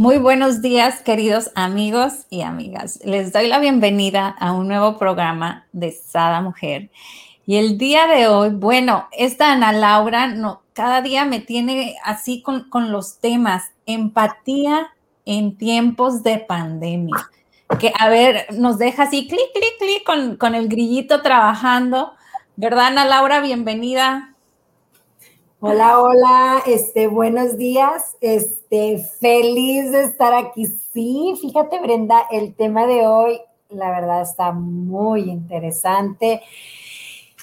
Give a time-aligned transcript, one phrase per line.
[0.00, 3.00] Muy buenos días, queridos amigos y amigas.
[3.04, 6.88] Les doy la bienvenida a un nuevo programa de Sada Mujer.
[7.44, 12.40] Y el día de hoy, bueno, esta Ana Laura no, cada día me tiene así
[12.40, 14.88] con, con los temas, empatía
[15.26, 17.28] en tiempos de pandemia.
[17.78, 22.14] Que a ver, nos deja así clic, clic, clic con, con el grillito trabajando.
[22.56, 23.42] ¿Verdad, Ana Laura?
[23.42, 24.29] Bienvenida.
[25.62, 30.64] Hola, hola, este, buenos días, este, feliz de estar aquí.
[30.64, 36.40] Sí, fíjate, Brenda, el tema de hoy, la verdad, está muy interesante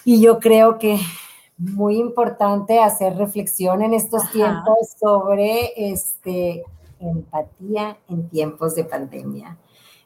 [0.03, 0.97] y yo creo que
[1.59, 6.63] muy importante hacer reflexión en estos tiempos sobre, este,
[6.99, 9.59] empatía en tiempos de pandemia.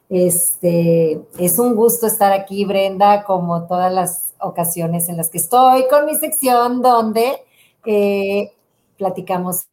[0.10, 5.88] Este, es un gusto estar aquí, Brenda, como todas las ocasiones en las que estoy
[5.88, 7.46] con mi sección donde
[7.86, 8.54] eh,
[8.98, 9.68] platicamos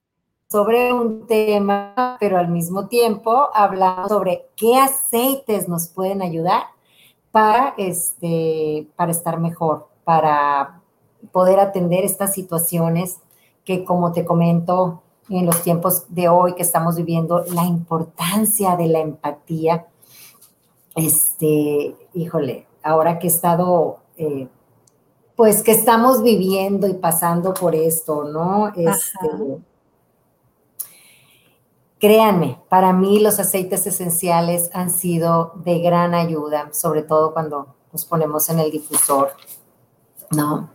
[0.49, 6.63] sobre un tema, pero al mismo tiempo hablamos sobre qué aceites nos pueden ayudar
[7.31, 10.81] para, este, para estar mejor, para
[11.33, 13.19] poder atender estas situaciones
[13.65, 18.87] que, como te comento, en los tiempos de hoy que estamos viviendo, la importancia de
[18.87, 19.87] la empatía.
[20.95, 24.49] Este, híjole, ahora que he estado eh,
[25.39, 28.73] pues que estamos viviendo y pasando por esto, ¿no?
[28.75, 29.61] Este,
[32.01, 38.05] créanme, para mí los aceites esenciales han sido de gran ayuda, sobre todo cuando nos
[38.05, 39.31] ponemos en el difusor,
[40.33, 40.71] ¿no?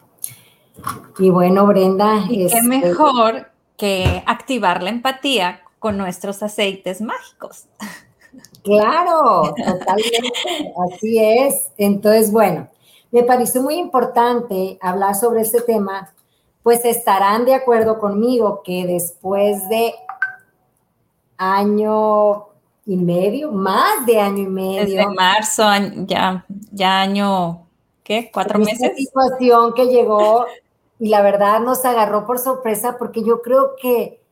[1.19, 2.23] Y bueno, Brenda.
[2.29, 7.65] ¿Y qué este, mejor que activar la empatía con nuestros aceites mágicos.
[8.63, 11.67] Claro, totalmente, así es.
[11.77, 12.69] Entonces, bueno,
[13.13, 16.12] me pareció muy importante hablar sobre este tema,
[16.63, 19.94] pues estarán de acuerdo conmigo que después de
[21.38, 22.47] año
[22.88, 24.97] y medio, más de año y medio.
[24.97, 25.63] Desde marzo,
[26.07, 27.68] ya, ya año,
[28.03, 28.31] ¿qué?
[28.34, 28.91] ¿Cuatro meses?
[28.97, 30.47] situación que llegó
[30.97, 34.24] y la verdad nos agarró por sorpresa porque yo creo que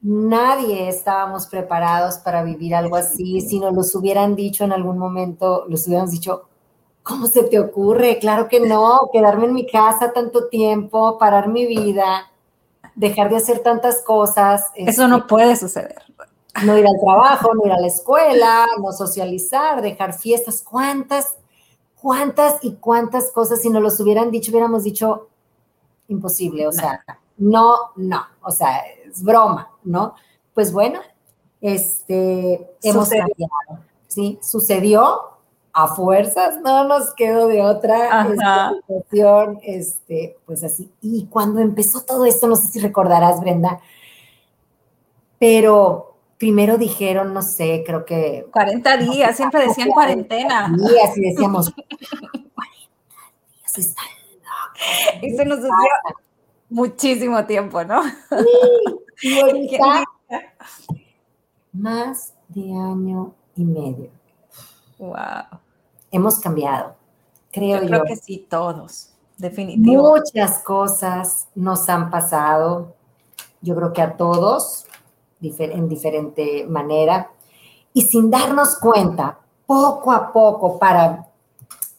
[0.00, 3.42] nadie estábamos preparados para vivir algo así.
[3.42, 6.48] Si nos los hubieran dicho en algún momento, los hubiéramos dicho,
[7.02, 8.18] ¿Cómo se te ocurre?
[8.18, 12.30] Claro que no, quedarme en mi casa tanto tiempo, parar mi vida,
[12.94, 14.70] dejar de hacer tantas cosas.
[14.74, 16.02] Eso no este, puede suceder.
[16.64, 20.62] No ir al trabajo, no ir a la escuela, no socializar, dejar fiestas.
[20.62, 21.36] ¿Cuántas,
[22.00, 25.28] cuántas y cuántas cosas si nos los hubieran dicho, hubiéramos dicho
[26.08, 26.68] imposible?
[26.68, 27.04] O sea,
[27.38, 30.14] no, no, o sea, es broma, ¿no?
[30.54, 31.00] Pues bueno,
[31.60, 34.38] este, hemos cambiado, ¿sí?
[34.42, 35.32] Sucedió,
[35.72, 38.26] a fuerzas no nos quedó de otra
[38.86, 40.92] situación, este, pues así.
[41.00, 43.80] Y cuando empezó todo esto, no sé si recordarás, Brenda,
[45.38, 48.48] pero primero dijeron, no sé, creo que...
[48.52, 50.74] 40 días, siempre decían cuarentena.
[50.76, 51.88] Días y decíamos, 40
[53.56, 54.02] días está
[55.22, 55.70] Y se nos dio
[56.68, 58.02] muchísimo tiempo, ¿no?
[59.16, 60.04] Sí, y ahorita
[61.72, 64.10] más de año y medio.
[64.98, 65.61] Wow.
[66.12, 66.94] Hemos cambiado,
[67.50, 67.88] creo yo.
[67.88, 69.96] Creo que sí, todos, definitivamente.
[69.96, 72.94] Muchas cosas nos han pasado,
[73.60, 74.86] yo creo que a todos,
[75.40, 77.30] en diferente manera,
[77.92, 81.26] y sin darnos cuenta, poco a poco, para,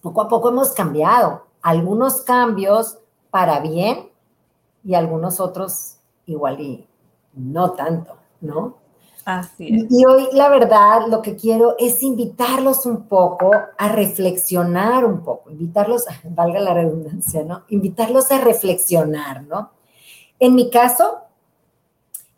[0.01, 1.43] poco a poco hemos cambiado.
[1.61, 2.97] Algunos cambios
[3.31, 4.09] para bien
[4.83, 6.87] y algunos otros igual y
[7.33, 8.82] no tanto, ¿no?
[9.89, 15.49] Y hoy, la verdad, lo que quiero es invitarlos un poco a reflexionar un poco,
[15.49, 17.63] invitarlos, valga la redundancia, ¿no?
[17.69, 19.71] Invitarlos a reflexionar, ¿no?
[20.39, 21.19] En mi caso,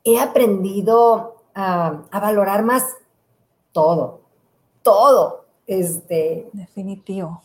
[0.04, 2.84] he aprendido a, a valorar más
[3.72, 4.22] todo,
[4.84, 5.46] todo.
[5.68, 6.48] Este.
[6.54, 7.42] Definitivo.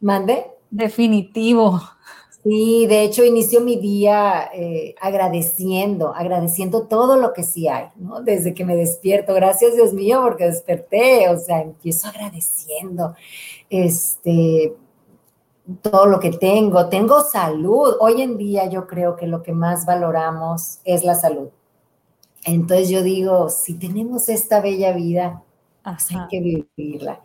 [0.00, 0.46] ¿Mande?
[0.70, 1.80] Definitivo.
[2.42, 8.22] Sí, de hecho inicio mi día eh, agradeciendo, agradeciendo todo lo que sí hay, ¿no?
[8.22, 13.14] Desde que me despierto, gracias Dios mío porque desperté, o sea, empiezo agradeciendo,
[13.68, 14.74] este,
[15.82, 17.96] todo lo que tengo, tengo salud.
[18.00, 21.48] Hoy en día yo creo que lo que más valoramos es la salud.
[22.44, 25.42] Entonces yo digo, si tenemos esta bella vida,
[25.82, 27.20] pues hay que vivirla.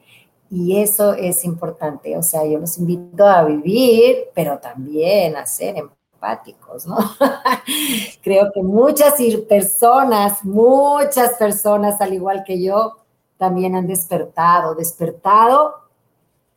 [0.56, 2.18] Y eso es importante.
[2.18, 6.96] O sea, yo los invito a vivir, pero también a ser empáticos, ¿no?
[8.24, 9.16] Creo que muchas
[9.50, 12.96] personas, muchas personas, al igual que yo,
[13.36, 15.76] también han despertado, despertado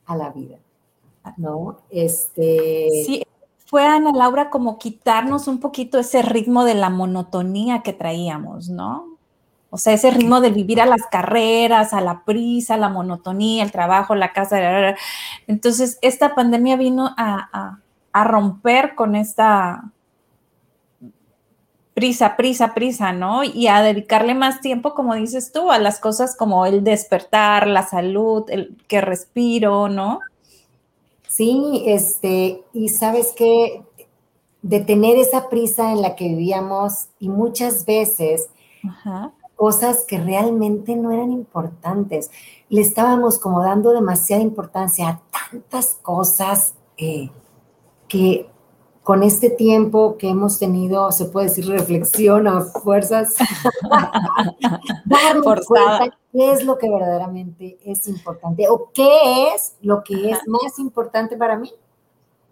[0.06, 0.58] a la vida,
[1.36, 1.78] ¿no?
[1.90, 2.88] Este...
[3.04, 3.24] Sí,
[3.66, 9.07] fue Ana Laura como quitarnos un poquito ese ritmo de la monotonía que traíamos, ¿no?
[9.70, 13.72] O sea, ese ritmo de vivir a las carreras, a la prisa, la monotonía, el
[13.72, 14.96] trabajo, la casa.
[15.46, 17.78] Entonces, esta pandemia vino a,
[18.12, 19.92] a romper con esta
[21.98, 23.42] prisa, prisa, prisa, ¿no?
[23.42, 27.82] Y a dedicarle más tiempo, como dices tú, a las cosas como el despertar, la
[27.82, 30.20] salud, el que respiro, ¿no?
[31.26, 33.82] Sí, este, y sabes que
[34.62, 38.48] de tener esa prisa en la que vivíamos y muchas veces
[39.58, 42.30] cosas que realmente no eran importantes,
[42.68, 45.20] le estábamos como dando demasiada importancia a
[45.50, 47.28] tantas cosas eh,
[48.06, 48.48] que
[49.02, 53.34] con este tiempo que hemos tenido, se puede decir reflexión a fuerzas,
[55.04, 60.38] darnos cuenta qué es lo que verdaderamente es importante o qué es lo que es
[60.46, 61.72] más importante para mí,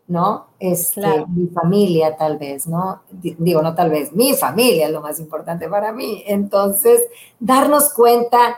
[0.08, 0.46] ¿no?
[0.60, 3.02] Este, Mi familia tal vez, ¿no?
[3.10, 6.22] Digo, no tal vez, mi familia es lo más importante para mí.
[6.26, 7.02] Entonces,
[7.40, 8.56] darnos cuenta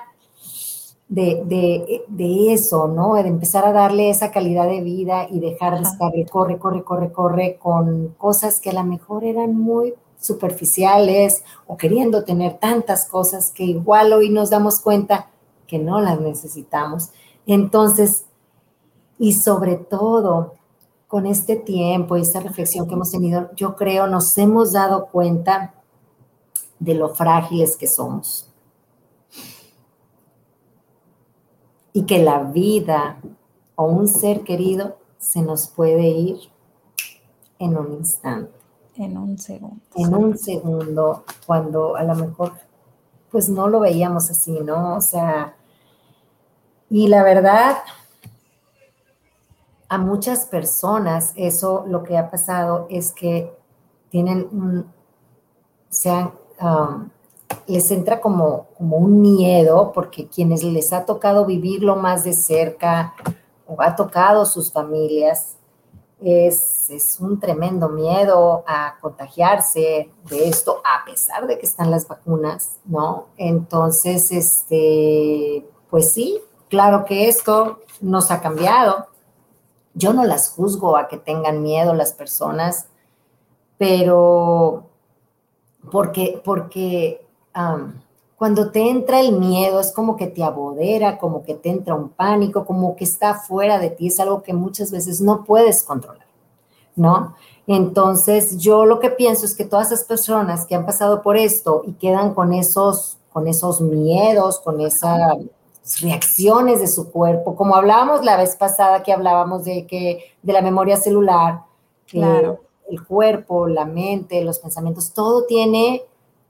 [1.09, 3.15] de, eso, ¿no?
[3.15, 7.13] De empezar a darle esa calidad de vida y dejar de estar corre, corre, corre,
[7.13, 13.53] corre con cosas que a lo mejor eran muy superficiales o queriendo tener tantas cosas
[13.53, 15.31] que igual hoy nos damos cuenta
[15.67, 17.11] que no las necesitamos.
[17.47, 18.25] Entonces,
[19.19, 20.58] y sobre todo
[21.09, 25.75] con este tiempo y esta reflexión que hemos tenido, yo creo nos hemos dado cuenta
[26.79, 28.49] de lo frágiles que somos
[31.93, 33.21] y que la vida
[33.75, 36.39] o un ser querido se nos puede ir
[37.59, 38.53] en un instante.
[38.95, 39.81] En un segundo.
[39.95, 42.53] En un segundo, cuando a lo mejor
[43.31, 44.97] pues no lo veíamos así, ¿no?
[44.97, 45.57] O sea,
[46.91, 47.79] y la verdad,
[49.89, 53.57] a muchas personas eso lo que ha pasado es que
[54.11, 54.93] tienen un,
[55.89, 57.11] se han, um,
[57.67, 63.15] les entra como, como un miedo, porque quienes les ha tocado vivirlo más de cerca
[63.67, 65.57] o ha tocado sus familias,
[66.21, 72.09] es, es, un tremendo miedo a contagiarse de esto, a pesar de que están las
[72.09, 73.27] vacunas, ¿no?
[73.37, 79.07] Entonces, este, pues sí, claro que esto nos ha cambiado.
[79.99, 82.87] Yo no las juzgo a que tengan miedo las personas,
[83.77, 84.85] pero
[85.91, 87.27] porque, porque
[88.37, 92.11] cuando te entra el miedo, es como que te abodera, como que te entra un
[92.11, 96.27] pánico, como que está fuera de ti, es algo que muchas veces no puedes controlar,
[96.95, 97.35] ¿no?
[97.67, 101.83] Entonces, yo lo que pienso es que todas esas personas que han pasado por esto
[101.85, 105.39] y quedan con esos, con esos miedos, con esas
[106.01, 110.63] reacciones de su cuerpo, como hablábamos la vez pasada que hablábamos de que de la
[110.63, 111.63] memoria celular,
[112.07, 112.61] claro.
[112.91, 116.03] el cuerpo, la mente, los pensamientos, todo tiene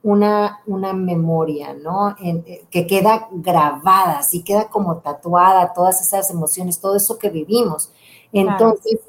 [0.03, 2.15] una, una memoria, ¿no?
[2.23, 7.91] Eh, que queda grabada, así queda como tatuada todas esas emociones, todo eso que vivimos.
[8.31, 8.99] Entonces,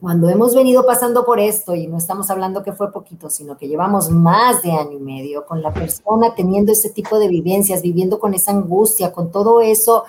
[0.00, 3.68] cuando hemos venido pasando por esto, y no estamos hablando que fue poquito, sino que
[3.68, 8.18] llevamos más de año y medio con la persona teniendo ese tipo de vivencias, viviendo
[8.18, 10.04] con esa angustia, con todo eso,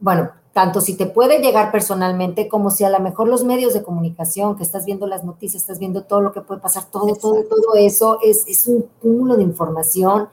[0.00, 3.82] bueno, tanto si te puede llegar personalmente como si a lo mejor los medios de
[3.82, 7.44] comunicación, que estás viendo las noticias, estás viendo todo lo que puede pasar, todo, todo,
[7.44, 10.28] todo eso es, es un cúmulo de información.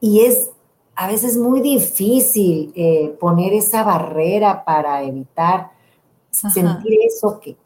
[0.00, 0.50] Y es
[1.00, 5.72] a veces muy difícil eh, poner esa barrera para evitar
[6.30, 7.56] sentir eso que,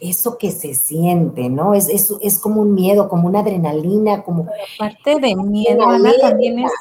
[0.00, 1.74] eso que se siente, ¿no?
[1.74, 4.48] Es, es, es, como un miedo, como una adrenalina, como...
[4.76, 6.72] Aparte de miedo, Ana, también es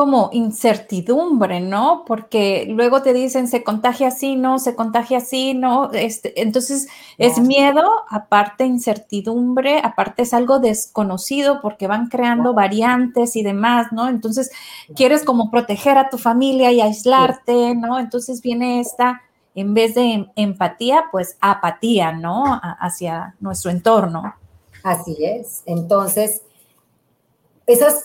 [0.00, 2.04] como incertidumbre, ¿no?
[2.06, 5.92] Porque luego te dicen se contagia así, no, se contagia así, no.
[5.92, 6.88] Este, entonces
[7.18, 14.08] es miedo, aparte incertidumbre, aparte es algo desconocido porque van creando variantes y demás, ¿no?
[14.08, 14.50] Entonces
[14.96, 17.98] quieres como proteger a tu familia y aislarte, ¿no?
[17.98, 19.20] Entonces viene esta,
[19.54, 22.44] en vez de em, empatía, pues apatía, ¿no?
[22.62, 24.34] hacia nuestro entorno.
[24.82, 25.62] Así es.
[25.66, 26.42] Entonces,
[27.66, 28.02] esas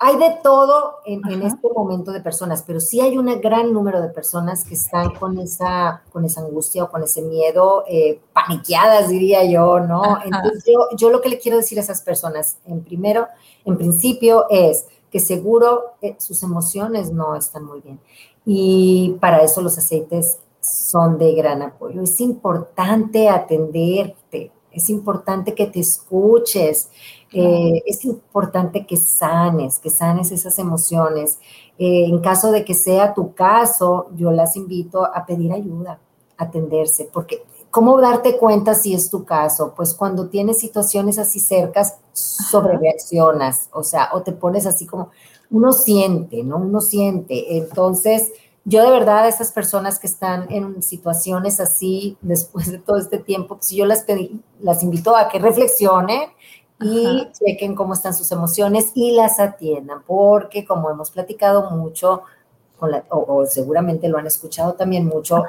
[0.00, 4.08] hay de todo en, este momento de personas, pero sí hay un gran número de
[4.08, 9.44] personas que están con esa, con esa angustia o con ese miedo, eh, paniqueadas, diría
[9.44, 10.18] yo, ¿no?
[10.24, 10.64] Entonces,
[10.96, 13.26] yo, lo que le quiero decir a esas personas, en primero,
[13.64, 17.98] en principio, es que seguro eh, sus emociones no están muy bien.
[18.46, 20.38] Y para eso los aceites
[20.70, 22.02] son de gran apoyo.
[22.02, 26.90] Es importante atenderte, es importante que te escuches,
[27.32, 31.38] eh, es importante que sanes, que sanes esas emociones.
[31.78, 36.00] Eh, en caso de que sea tu caso, yo las invito a pedir ayuda,
[36.36, 39.74] a atenderse, porque ¿cómo darte cuenta si es tu caso?
[39.76, 45.10] Pues cuando tienes situaciones así cercas, sobrereaccionas, o sea, o te pones así como,
[45.50, 46.58] uno siente, ¿no?
[46.58, 47.56] Uno siente.
[47.56, 48.30] Entonces,
[48.68, 53.18] yo de verdad a esas personas que están en situaciones así después de todo este
[53.18, 56.28] tiempo, pues yo las, pedí, las invito a que reflexionen
[56.80, 62.22] y chequen cómo están sus emociones y las atiendan, porque como hemos platicado mucho,
[62.78, 65.44] con la, o, seguramente lo han escuchado también mucho,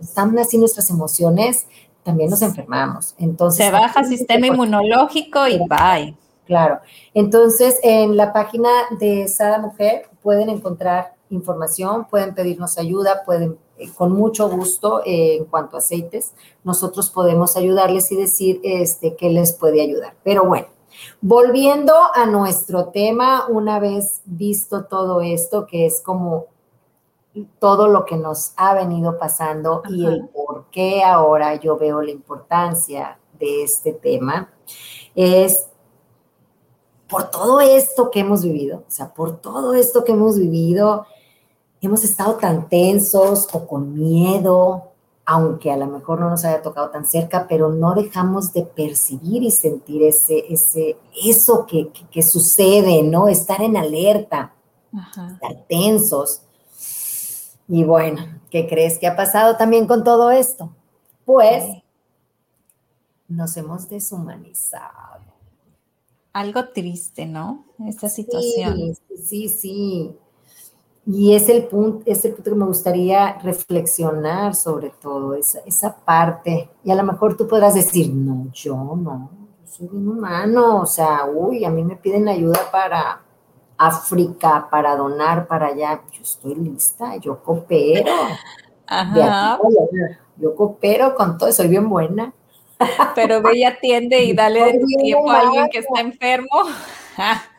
[0.00, 1.66] están así nuestras emociones,
[2.02, 3.14] también nos enfermamos.
[3.18, 6.16] Entonces, se baja el sistema inmunológico y bye.
[6.46, 6.80] Claro.
[7.14, 8.68] Entonces, en la página
[8.98, 15.36] de Sada Mujer pueden encontrar información, pueden pedirnos ayuda, pueden eh, con mucho gusto eh,
[15.36, 16.32] en cuanto a aceites,
[16.64, 20.14] nosotros podemos ayudarles y decir este, qué les puede ayudar.
[20.22, 20.66] Pero bueno,
[21.20, 26.46] volviendo a nuestro tema, una vez visto todo esto, que es como
[27.58, 32.10] todo lo que nos ha venido pasando y el por qué ahora yo veo la
[32.10, 34.50] importancia de este tema,
[35.14, 35.66] es
[37.08, 41.06] por todo esto que hemos vivido, o sea, por todo esto que hemos vivido,
[41.86, 44.92] hemos estado tan tensos o con miedo,
[45.24, 49.42] aunque a lo mejor no nos haya tocado tan cerca, pero no dejamos de percibir
[49.42, 53.26] y sentir ese, ese, eso que, sucede, ¿no?
[53.26, 54.54] Estar en alerta,
[54.92, 56.42] estar tensos.
[57.66, 60.70] Y bueno, ¿qué crees que ha pasado también con todo esto?
[61.24, 61.64] Pues
[63.26, 65.24] nos hemos deshumanizado.
[66.32, 67.64] Algo triste, ¿no?
[67.86, 68.94] Esta situación.
[69.08, 70.16] Sí, sí, sí.
[71.06, 75.96] Y es el punto, es el punto que me gustaría reflexionar sobre todo, esa, esa
[75.96, 76.68] parte.
[76.82, 80.86] Y a lo mejor tú podrás decir, no, yo no, yo soy un humano, o
[80.86, 83.22] sea, uy, a mí me piden ayuda para
[83.78, 86.02] África, para donar para allá.
[86.10, 88.12] Yo estoy lista, yo coopero.
[88.88, 89.58] Ajá.
[90.36, 92.32] yo coopero con todo, soy bien buena.
[93.14, 96.48] Pero ve y atiende y dale de tu tiempo a alguien que está enfermo.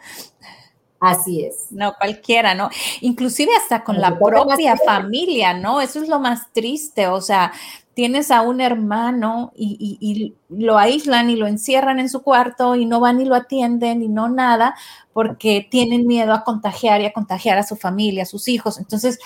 [0.99, 1.67] Así es.
[1.69, 2.69] No, cualquiera, ¿no?
[3.01, 5.79] Inclusive hasta con la propia familia, ¿no?
[5.81, 7.51] Eso es lo más triste, o sea,
[7.93, 12.99] tienes a un hermano y, lo aíslan y lo encierran en su cuarto y no
[12.99, 14.75] van y lo atienden y no nada
[15.13, 18.77] porque tienen miedo a contagiar y a contagiar a su familia, a sus hijos.
[18.77, 19.19] Entonces,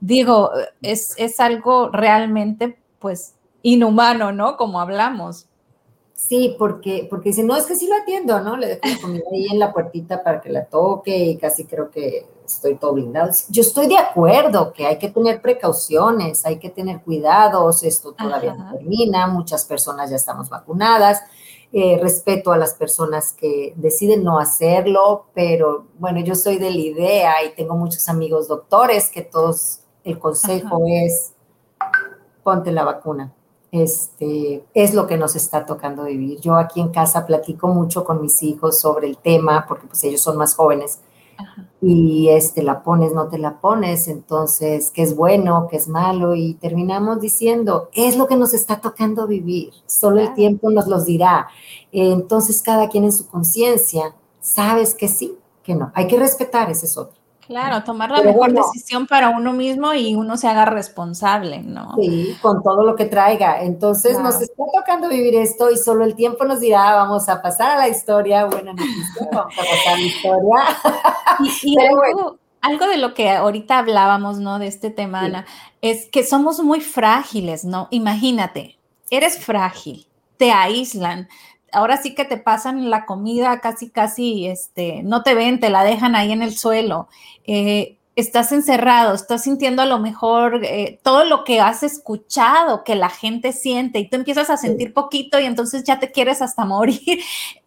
[0.00, 0.50] digo,
[0.82, 4.56] es, es algo realmente, pues, inhumano, ¿no?
[4.56, 5.46] Como hablamos.
[6.28, 8.56] Sí, porque, porque dice, no, es que sí lo atiendo, ¿no?
[8.56, 11.90] Le dejo la comida ahí en la puertita para que la toque y casi creo
[11.90, 13.32] que estoy todo blindado.
[13.48, 18.54] Yo estoy de acuerdo que hay que tener precauciones, hay que tener cuidados, esto todavía
[18.54, 21.22] no termina, muchas personas ya estamos vacunadas.
[21.72, 26.80] Eh, respeto a las personas que deciden no hacerlo, pero bueno, yo soy de la
[26.80, 31.32] idea y tengo muchos amigos doctores que todos, el consejo es,
[32.42, 33.32] ponte la vacuna
[33.72, 36.40] este, es lo que nos está tocando vivir.
[36.40, 40.20] Yo aquí en casa platico mucho con mis hijos sobre el tema, porque pues ellos
[40.20, 41.00] son más jóvenes.
[41.80, 46.34] Y este, la pones, no te la pones, entonces, ¿qué es bueno, qué es malo?
[46.34, 51.06] Y terminamos diciendo, es lo que nos está tocando vivir, solo el tiempo nos los
[51.06, 51.48] dirá.
[51.92, 55.90] Entonces, cada quien en su conciencia, sabes que sí, que no.
[55.94, 57.19] Hay que respetar, ese es otro.
[57.50, 61.96] Claro, tomar la mejor decisión para uno mismo y uno se haga responsable, ¿no?
[62.00, 63.60] Sí, con todo lo que traiga.
[63.60, 67.72] Entonces nos está tocando vivir esto y solo el tiempo nos dirá, vamos a pasar
[67.72, 70.56] a la historia, buena noticia, vamos a pasar a la historia.
[71.64, 71.76] Y,
[72.60, 74.60] algo, de lo que ahorita hablábamos, ¿no?
[74.60, 75.44] De este tema, Ana,
[75.82, 77.88] es que somos muy frágiles, ¿no?
[77.90, 78.78] Imagínate,
[79.10, 81.28] eres frágil, te aíslan,
[81.72, 85.84] ahora sí que te pasan la comida casi, casi, este, no te ven, te la
[85.84, 87.08] dejan ahí en el suelo.
[87.46, 92.94] Eh, estás encerrado, estás sintiendo a lo mejor eh, todo lo que has escuchado que
[92.94, 96.64] la gente siente y tú empiezas a sentir poquito y entonces ya te quieres hasta
[96.66, 97.22] morir.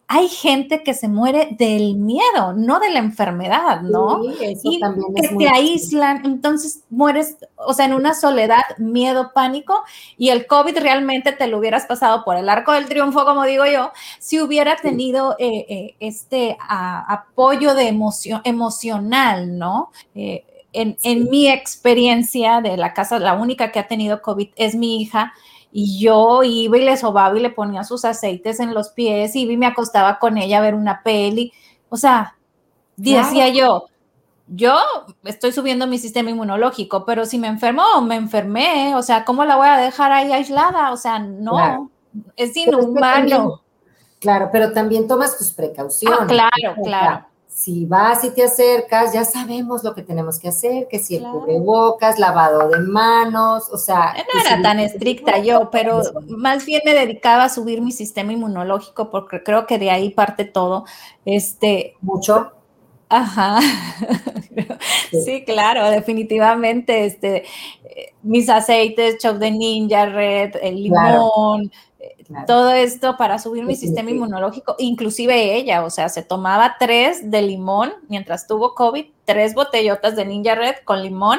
[0.06, 4.22] Hay gente que se muere del miedo, no de la enfermedad, ¿no?
[4.22, 4.80] Sí, eso y
[5.14, 9.82] que te aíslan, entonces mueres, o sea, en una soledad, miedo, pánico,
[10.18, 13.64] y el COVID realmente te lo hubieras pasado por el arco del triunfo, como digo
[13.66, 19.90] yo, si hubiera tenido eh, eh, este apoyo de emoción, emocional, ¿no?
[20.14, 20.44] Eh,
[20.74, 25.00] en, en mi experiencia de la casa, la única que ha tenido COVID es mi
[25.00, 25.32] hija,
[25.76, 29.56] y yo iba y le sobaba y le ponía sus aceites en los pies y
[29.56, 31.52] me acostaba con ella a ver una peli.
[31.88, 32.36] O sea,
[32.94, 33.86] decía yo,
[34.46, 34.76] yo
[35.24, 38.94] estoy subiendo mi sistema inmunológico, pero si me enfermo, me enfermé.
[38.94, 40.92] O sea, ¿cómo la voy a dejar ahí aislada?
[40.92, 41.90] O sea, no,
[42.36, 43.60] es inhumano.
[44.20, 46.20] claro, pero también tomas tus precauciones.
[46.20, 50.88] Ah, claro, claro si vas y te acercas, ya sabemos lo que tenemos que hacer,
[50.88, 54.12] que si el cubrebocas, lavado de manos, o sea...
[54.34, 59.08] No era tan estricta yo, pero más bien me dedicaba a subir mi sistema inmunológico
[59.08, 60.84] porque creo que de ahí parte todo.
[61.24, 62.50] Este, Mucho.
[63.08, 63.60] Ajá.
[65.10, 65.44] Sí.
[65.44, 67.04] claro, definitivamente.
[67.04, 67.44] Este,
[67.84, 71.70] eh, mis aceites, choc de ninja, red, el limón,
[72.46, 77.42] todo esto para subir mi sistema inmunológico, inclusive ella, o sea, se tomaba tres de
[77.42, 81.38] limón mientras tuvo COVID, tres botellotas de Ninja Red con limón.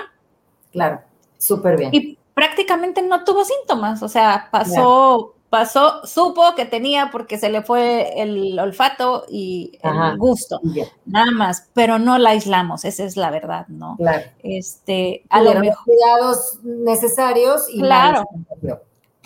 [0.71, 1.01] Claro,
[1.37, 1.89] súper bien.
[1.93, 7.61] Y prácticamente no tuvo síntomas, o sea, pasó, pasó, supo que tenía porque se le
[7.61, 10.59] fue el olfato y el gusto,
[11.05, 13.95] nada más, pero no la aislamos, esa es la verdad, ¿no?
[13.97, 14.23] Claro.
[14.43, 15.83] Este, a lo mejor.
[15.85, 18.25] cuidados necesarios y claro.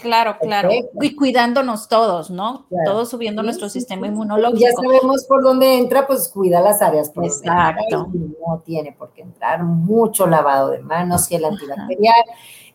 [0.01, 0.70] Claro, claro.
[1.01, 2.68] Y cuidándonos todos, ¿no?
[2.86, 4.60] Todos subiendo nuestro sistema inmunológico.
[4.60, 8.08] Ya sabemos por dónde entra, pues cuida las áreas por Exacto.
[8.48, 9.63] no tiene por qué entrar.
[9.63, 12.15] Mucho lavado de manos, y el antibacterial.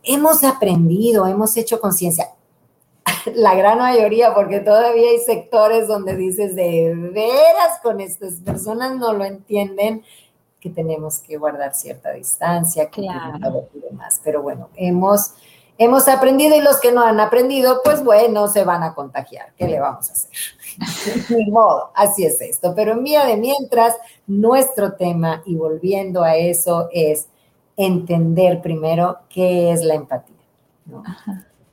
[0.03, 2.31] Hemos aprendido, hemos hecho conciencia.
[3.35, 9.13] La gran mayoría, porque todavía hay sectores donde dices, de veras con estas personas no
[9.13, 10.03] lo entienden,
[10.61, 13.69] que tenemos que guardar cierta distancia, que claro.
[13.75, 14.21] y demás.
[14.25, 15.35] Pero bueno, hemos
[15.79, 19.53] hemos aprendido y los que no han aprendido, pues bueno, se van a contagiar.
[19.57, 20.31] ¿Qué le vamos a hacer?
[21.37, 22.75] Ni modo, así es esto.
[22.75, 23.95] Pero en vía de mientras,
[24.27, 27.27] nuestro tema, y volviendo a eso, es
[27.77, 30.35] entender primero qué es la empatía.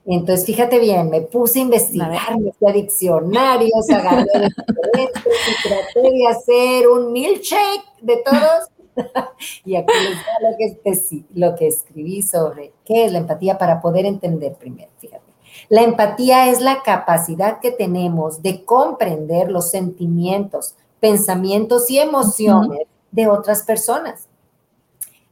[0.05, 4.25] Entonces, fíjate bien, me puse a investigar, me fui a diccionarios, agarré
[4.97, 8.69] y traté de hacer un milkshake de todos
[9.65, 14.05] y aquí les lo que, lo que escribí sobre qué es la empatía para poder
[14.05, 15.31] entender primero, fíjate.
[15.69, 23.27] La empatía es la capacidad que tenemos de comprender los sentimientos, pensamientos y emociones de
[23.27, 24.27] otras personas.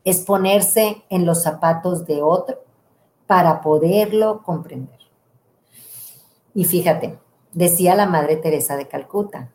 [0.03, 2.57] Es ponerse en los zapatos de otro
[3.27, 4.99] para poderlo comprender.
[6.53, 7.17] Y fíjate,
[7.53, 9.51] decía la Madre Teresa de Calcuta,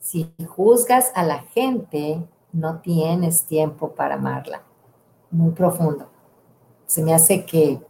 [0.00, 4.62] si juzgas a la gente, no tienes tiempo para amarla.
[5.30, 6.08] Muy profundo.
[6.86, 7.80] Se me hace que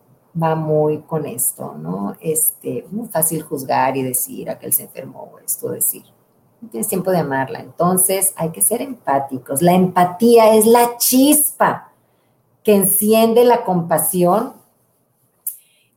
[0.41, 2.17] va muy con esto, ¿no?
[2.21, 6.05] Este, muy fácil juzgar y decir aquel se enfermó esto, decir.
[6.61, 7.61] No tienes tiempo de amarla.
[7.61, 9.63] Entonces hay que ser empáticos.
[9.63, 11.93] La empatía es la chispa
[12.63, 14.55] que enciende la compasión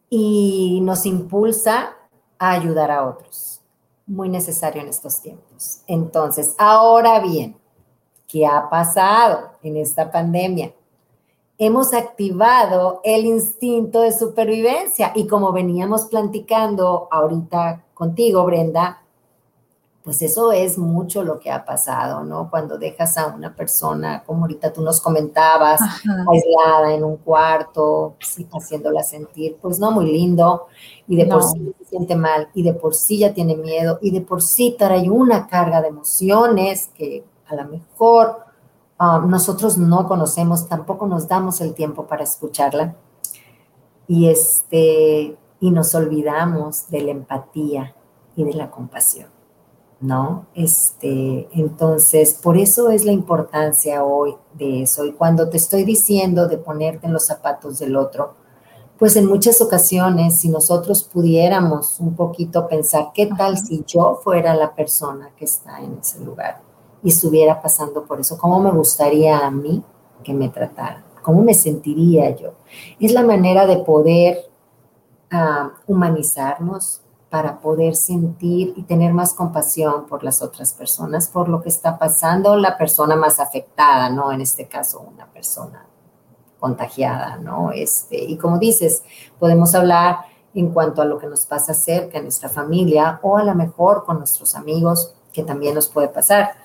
[0.09, 1.95] y nos impulsa
[2.39, 3.61] a ayudar a otros.
[4.07, 5.81] Muy necesario en estos tiempos.
[5.87, 7.57] Entonces, ahora bien,
[8.27, 10.73] ¿Qué ha pasado en esta pandemia?
[11.57, 19.01] Hemos activado el instinto de supervivencia y como veníamos platicando ahorita contigo, Brenda,
[20.03, 22.49] pues eso es mucho lo que ha pasado, ¿no?
[22.49, 28.15] Cuando dejas a una persona, como ahorita tú nos comentabas, aislada en un cuarto,
[28.51, 30.67] haciéndola sentir, pues no muy lindo,
[31.07, 34.11] y de por sí se siente mal, y de por sí ya tiene miedo, y
[34.11, 38.45] de por sí trae una carga de emociones que a lo mejor
[38.99, 42.95] um, nosotros no conocemos, tampoco nos damos el tiempo para escucharla
[44.07, 47.95] y, este, y nos olvidamos de la empatía
[48.35, 49.29] y de la compasión,
[49.99, 50.45] ¿no?
[50.53, 55.05] Este, entonces, por eso es la importancia hoy de eso.
[55.05, 58.35] Y cuando te estoy diciendo de ponerte en los zapatos del otro,
[58.97, 64.55] pues en muchas ocasiones, si nosotros pudiéramos un poquito pensar, ¿qué tal si yo fuera
[64.55, 66.64] la persona que está en ese lugar?
[67.05, 69.83] Y estuviera pasando por eso, ¿cómo me gustaría a mí
[70.23, 71.05] que me trataran?
[71.21, 72.55] ¿Cómo me sentiría yo?
[72.99, 74.49] Es la manera de poder
[75.29, 81.61] ah, humanizarnos para poder sentir y tener más compasión por las otras personas, por lo
[81.61, 84.31] que está pasando la persona más afectada, ¿no?
[84.31, 85.85] En este caso, una persona
[86.59, 87.71] contagiada, ¿no?
[87.71, 89.03] Este, y como dices,
[89.37, 90.21] podemos hablar
[90.55, 94.05] en cuanto a lo que nos pasa cerca en nuestra familia o a lo mejor
[94.05, 96.55] con nuestros amigos que también nos puede pasar.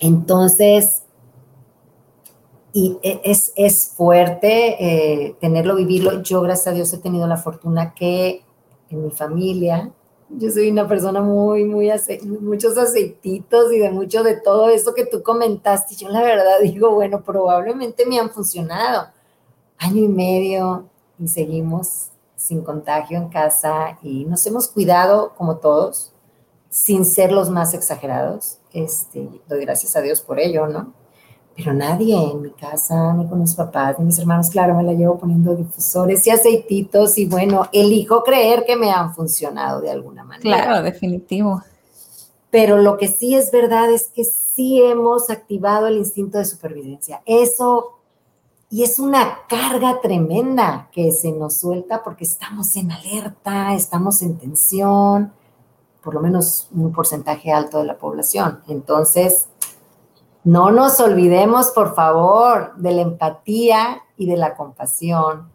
[0.00, 1.02] Entonces,
[2.72, 6.22] y e, es, es fuerte eh, tenerlo, vivirlo.
[6.22, 8.44] Yo, gracias a Dios, he tenido la fortuna que
[8.90, 9.92] en mi familia,
[10.28, 14.92] yo soy una persona muy, muy, ace muchos aceititos y de mucho de todo eso
[14.92, 15.94] que tú comentaste.
[15.94, 19.08] Yo la verdad digo, bueno, probablemente me han funcionado.
[19.78, 26.12] Año y medio y seguimos sin contagio en casa y nos hemos cuidado como todos,
[26.76, 28.58] sin ser los más exagerados.
[28.74, 30.92] Este, doy gracias a Dios por ello, ¿no?
[31.56, 34.92] Pero nadie en mi casa, ni con mis papás, ni mis hermanos, claro, me la
[34.92, 40.22] llevo poniendo difusores y aceititos y bueno, elijo creer que me han funcionado de alguna
[40.22, 40.64] manera.
[40.64, 41.62] Claro, definitivo.
[42.50, 47.22] Pero lo que sí es verdad es que sí hemos activado el instinto de supervivencia.
[47.24, 47.94] Eso
[48.68, 54.36] y es una carga tremenda que se nos suelta porque estamos en alerta, estamos en
[54.36, 55.32] tensión,
[56.06, 58.62] por lo menos un porcentaje alto de la población.
[58.68, 59.48] Entonces,
[60.44, 65.50] no nos olvidemos, por favor, de la empatía y de la compasión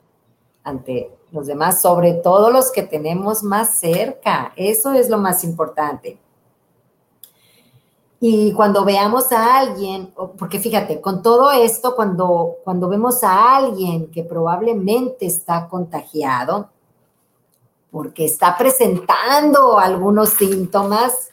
[0.61, 4.51] ante los demás, sobre todo los que tenemos más cerca.
[4.57, 6.19] Eso es lo más importante.
[8.19, 14.11] Y cuando veamos a alguien, porque fíjate, con todo esto, cuando, cuando vemos a alguien
[14.11, 16.67] que probablemente está contagiado,
[17.91, 21.29] porque está presentando algunos síntomas,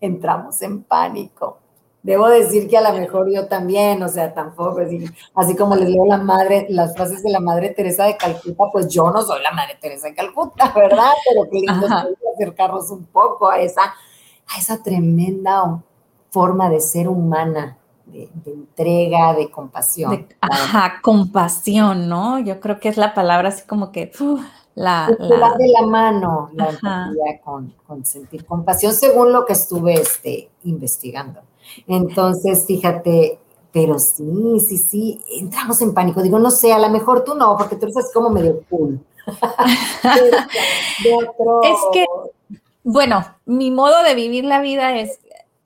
[0.00, 1.58] entramos en pánico.
[2.04, 5.88] Debo decir que a lo mejor yo también, o sea, tampoco, así, así como les
[5.88, 9.42] leo la madre, las frases de la madre Teresa de Calcuta, pues yo no soy
[9.42, 11.10] la madre Teresa de Calcuta, ¿verdad?
[11.26, 11.88] Pero que lindo
[12.34, 15.82] acercarnos un poco a esa, a esa tremenda
[16.30, 20.28] forma de ser humana, de, entrega, de compasión.
[20.42, 22.38] ajá, compasión, ¿no?
[22.38, 24.12] Yo creo que es la palabra así como que
[24.74, 25.54] la, la...
[25.56, 31.40] de la mano la empatía con, con, sentir compasión, según lo que estuve este, investigando.
[31.86, 33.38] Entonces, fíjate,
[33.72, 36.22] pero sí, sí, sí, entramos en pánico.
[36.22, 39.00] Digo, no sé, a lo mejor tú no, porque tú eres como medio cool.
[41.64, 42.04] Es que,
[42.82, 45.18] bueno, mi modo de vivir la vida es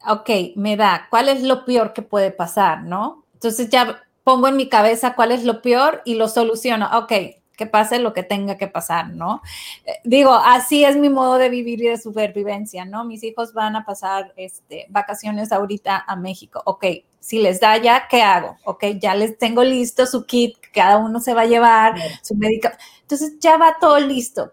[0.07, 3.25] ok, me da, ¿cuál es lo peor que puede pasar, no?
[3.35, 6.89] Entonces ya pongo en mi cabeza cuál es lo peor y lo soluciono.
[6.99, 7.13] Ok,
[7.59, 9.43] que pase lo que tenga que pasar, ¿no?
[9.85, 13.05] Eh, digo, así es mi modo de vivir y de supervivencia, ¿no?
[13.05, 16.63] Mis hijos van a pasar este, vacaciones ahorita a México.
[16.65, 16.87] Ok,
[17.19, 18.57] si les da ya, ¿qué hago?
[18.65, 22.83] Ok, ya les tengo listo su kit, cada uno se va a llevar, su medicamento.
[23.03, 24.53] Entonces ya va todo listo.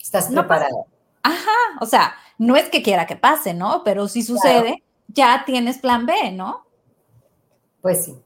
[0.00, 0.86] Estás preparado.
[1.24, 3.82] Ajá, o sea, no es que quiera que pase, ¿no?
[3.84, 6.64] Pero si sucede, ya tienes plan B, ¿no?
[7.82, 8.16] Pues sí.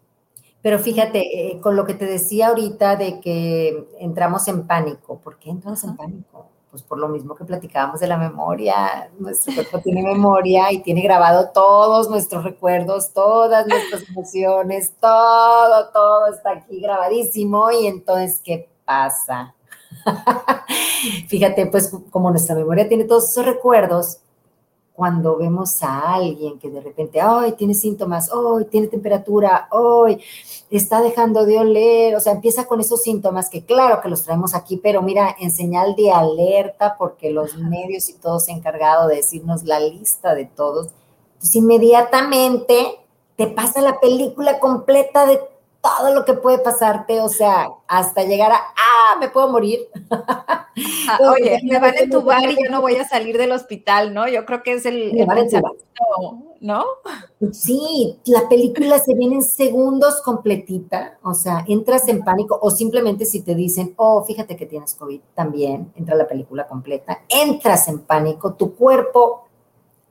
[0.64, 5.38] Pero fíjate, eh, con lo que te decía ahorita de que entramos en pánico, ¿por
[5.38, 6.46] qué entramos en pánico?
[6.70, 11.02] Pues por lo mismo que platicábamos de la memoria, nuestro cuerpo tiene memoria y tiene
[11.02, 18.70] grabado todos nuestros recuerdos, todas nuestras emociones, todo, todo está aquí grabadísimo y entonces, ¿qué
[18.86, 19.54] pasa?
[21.28, 24.20] Fíjate, pues como nuestra memoria tiene todos esos recuerdos,
[24.94, 30.22] cuando vemos a alguien que de repente, hoy tiene síntomas, hoy tiene temperatura, hoy
[30.70, 34.54] está dejando de oler, o sea, empieza con esos síntomas que claro que los traemos
[34.54, 39.08] aquí, pero mira, en señal de alerta, porque los medios y todos se han encargado
[39.08, 40.88] de decirnos la lista de todos,
[41.40, 43.00] pues inmediatamente
[43.36, 45.40] te pasa la película completa de
[45.84, 49.80] todo lo que puede pasarte, o sea, hasta llegar a, ah, me puedo morir.
[51.06, 54.26] Ah, oye, me van a entubar y yo no voy a salir del hospital, ¿no?
[54.26, 55.12] Yo creo que es el,
[56.60, 56.84] ¿no?
[57.52, 63.26] Sí, la película se viene en segundos completita, o sea, entras en pánico o simplemente
[63.26, 68.00] si te dicen, oh, fíjate que tienes COVID, también entra la película completa, entras en
[68.00, 69.44] pánico, tu cuerpo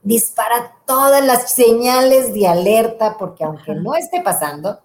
[0.02, 4.78] dispara todas las señales de alerta porque aunque no esté pasando,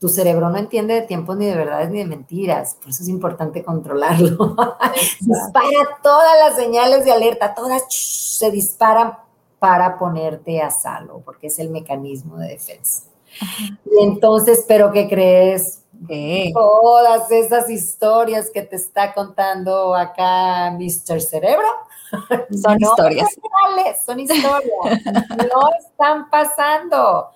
[0.00, 3.08] tu cerebro no entiende de tiempos ni de verdades ni de mentiras, por eso es
[3.08, 4.56] importante controlarlo.
[5.20, 9.16] Dispara todas las señales de alerta, todas se disparan
[9.58, 13.04] para ponerte a salvo, porque es el mecanismo de defensa.
[13.84, 15.82] Y entonces, ¿pero qué crees?
[16.54, 21.20] Todas esas historias que te está contando acá Mr.
[21.20, 21.66] Cerebro
[22.62, 23.36] son historias.
[24.06, 24.62] son historias,
[25.52, 27.30] no están pasando.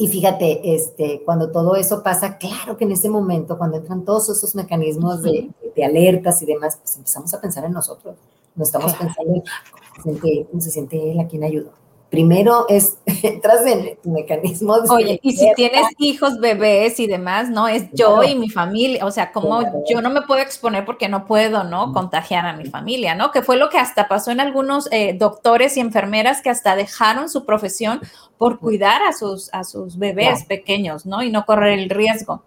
[0.00, 4.30] Y fíjate, este, cuando todo eso pasa, claro que en ese momento, cuando entran todos
[4.30, 5.50] esos mecanismos de,
[5.84, 8.16] alertas y demás, pues empezamos a pensar en nosotros.
[8.54, 9.42] No estamos pensando
[10.06, 11.72] en ¿cómo se, siente, él, a quién ayudó.
[12.10, 14.90] Primero es, entras en mecanismos.
[14.90, 17.68] Oye, y si tienes hijos, bebés y demás, ¿no?
[17.68, 21.24] Es yo y mi familia, o sea, como yo no me puedo exponer porque no
[21.24, 21.92] puedo, ¿no?
[21.92, 23.30] Contagiar a mi familia, ¿no?
[23.30, 27.28] Que fue lo que hasta pasó en algunos eh, doctores y enfermeras que hasta dejaron
[27.28, 28.00] su profesión
[28.36, 31.22] por cuidar a sus, a sus bebés pequeños, ¿no?
[31.22, 32.42] Y no correr el riesgo.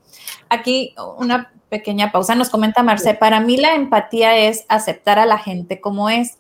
[0.50, 5.40] Aquí una pequeña pausa, nos comenta Marce, para mí la empatía es aceptar a la
[5.40, 6.38] gente como es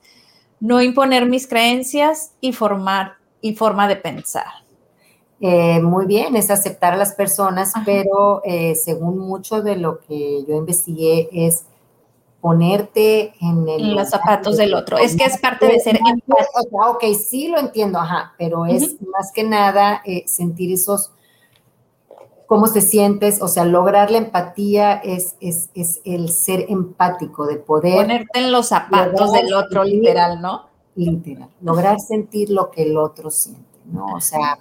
[0.63, 4.45] no imponer mis creencias y formar y forma de pensar.
[5.41, 10.45] Eh, muy bien, es aceptar a las personas, pero eh, según mucho de lo que
[10.47, 11.65] yo investigué es
[12.39, 14.97] ponerte en, los zapatos del otro.
[14.97, 16.37] Es que es parte de ser empático.
[16.71, 21.11] ok, sí lo entiendo, ajá, pero es más que nada eh, sentir esos
[22.47, 25.69] cómo te sientes, o sea, lograr la empatía es, es,
[26.05, 27.95] el ser empático, de poder...
[27.95, 30.67] Ponerte en los zapatos del otro, literal, ¿no?
[30.95, 34.05] Literal, lograr sentir lo que el otro siente, ¿no?
[34.15, 34.59] O sea,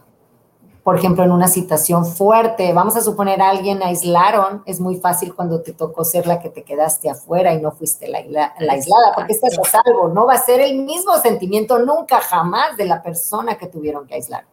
[0.83, 5.35] por ejemplo, en una situación fuerte, vamos a suponer a alguien aislaron, es muy fácil
[5.35, 9.13] cuando te tocó ser la que te quedaste afuera y no fuiste la, la aislada,
[9.15, 13.03] porque estás a salvo, no va a ser el mismo sentimiento nunca, jamás de la
[13.03, 14.45] persona que tuvieron que aislar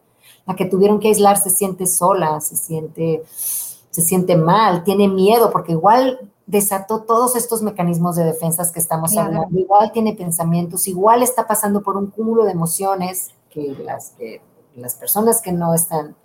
[0.45, 5.52] la que tuvieron que aislar se siente sola, se siente, se siente mal, tiene miedo,
[5.52, 11.21] porque igual desató todos estos mecanismos de defensas que estamos hablando, igual tiene pensamientos, igual
[11.21, 14.41] está pasando por un cúmulo de emociones que las, que,
[14.75, 16.15] las personas que no están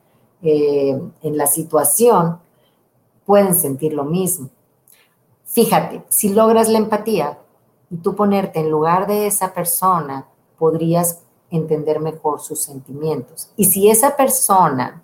[0.42, 2.38] eh, en la situación
[3.26, 4.48] pueden sentir lo mismo.
[5.44, 7.38] Fíjate, si logras la empatía
[7.90, 10.26] y tú ponerte en lugar de esa persona,
[10.58, 13.50] podrías entender mejor sus sentimientos.
[13.56, 15.02] Y si esa persona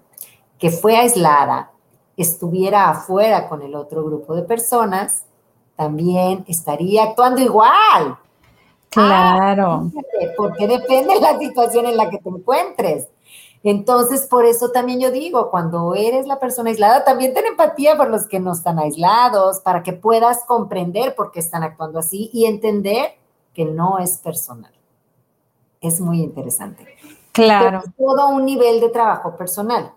[0.59, 1.71] que fue aislada
[2.17, 5.25] estuviera afuera con el otro grupo de personas,
[5.77, 8.19] también estaría actuando igual.
[8.91, 9.89] Claro.
[10.37, 13.07] porque depende de la situación en la que te encuentres.
[13.63, 18.11] Entonces, por eso también yo digo, cuando eres la persona aislada, también ten empatía por
[18.11, 22.47] los que no están aislados, para que puedas comprender por qué están actuando así y
[22.47, 23.13] entender
[23.55, 24.73] que no es personal
[25.81, 26.87] es muy interesante.
[27.33, 27.83] Claro.
[27.97, 29.93] todo un nivel de trabajo personal.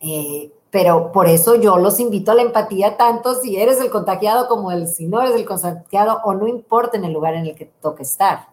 [0.00, 4.48] Eh, pero por eso yo los invito a la empatía tanto si eres el contagiado
[4.48, 7.54] como el si no eres el contagiado o no importa en el lugar en el
[7.54, 8.48] que toque estar.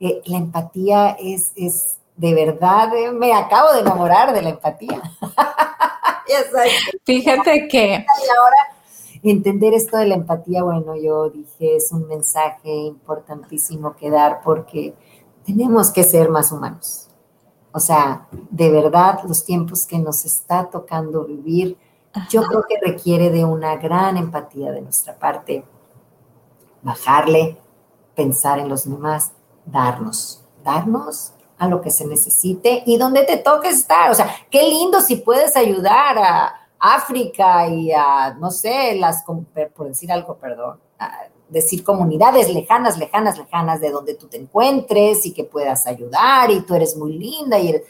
[0.00, 5.00] Eh, la empatía es, es de verdad, eh, me acabo de enamorar de la empatía.
[7.04, 7.84] Fíjate que...
[7.84, 8.76] Y ahora
[9.22, 14.94] entender esto de la empatía, bueno, yo dije, es un mensaje importantísimo que dar porque
[15.46, 17.08] tenemos que ser más humanos.
[17.72, 21.78] O sea, de verdad, los tiempos que nos está tocando vivir,
[22.30, 25.64] yo creo que requiere de una gran empatía de nuestra parte.
[26.82, 27.58] Bajarle,
[28.14, 29.32] pensar en los demás,
[29.66, 34.10] darnos, darnos a lo que se necesite y donde te toque estar.
[34.10, 39.88] O sea, qué lindo si puedes ayudar a África y a, no sé, las, por
[39.88, 40.80] decir algo, perdón,
[41.48, 46.60] decir comunidades lejanas, lejanas, lejanas de donde tú te encuentres y que puedas ayudar y
[46.62, 47.80] tú eres muy linda y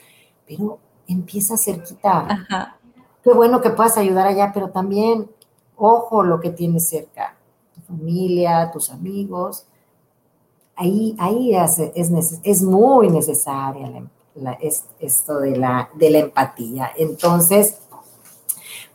[0.46, 2.26] pero empieza cerquita.
[2.28, 2.78] Ajá.
[3.22, 5.28] Qué bueno que puedas ayudar allá, pero también
[5.76, 7.36] ojo lo que tienes cerca,
[7.74, 9.66] tu familia, tus amigos.
[10.76, 11.78] Ahí, ahí es,
[12.42, 14.08] es, muy necesaria
[15.00, 16.92] esto de la, de la empatía.
[16.96, 17.78] Entonces,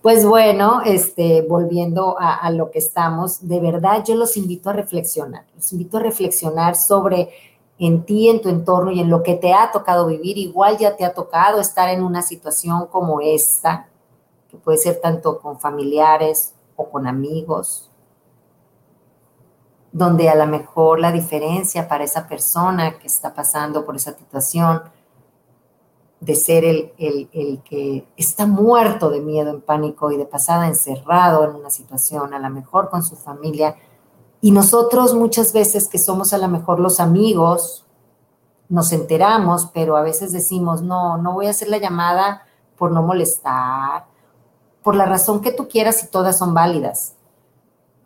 [0.01, 5.45] pues bueno, este, volviendo a, lo que estamos, de verdad yo los invito a reflexionar,
[5.55, 7.29] los invito a reflexionar sobre
[7.77, 10.37] en ti, en tu entorno y en lo que te ha tocado vivir.
[10.37, 13.87] Igual ya te ha tocado estar en una situación como esta,
[14.49, 17.89] que puede ser tanto con familiares o con amigos,
[19.91, 24.81] donde a lo mejor la diferencia para esa persona que está pasando por esa situación
[26.21, 31.43] de ser el, el, que está muerto de miedo, en pánico y de pasada encerrado
[31.43, 33.75] en una situación, a lo mejor con su familia.
[34.39, 37.85] Y nosotros muchas veces que somos a lo mejor los amigos,
[38.69, 42.43] nos enteramos, pero a veces decimos, no, no voy a hacer la llamada
[42.77, 44.05] por no molestar,
[44.83, 47.15] por la razón que tú quieras y todas son válidas.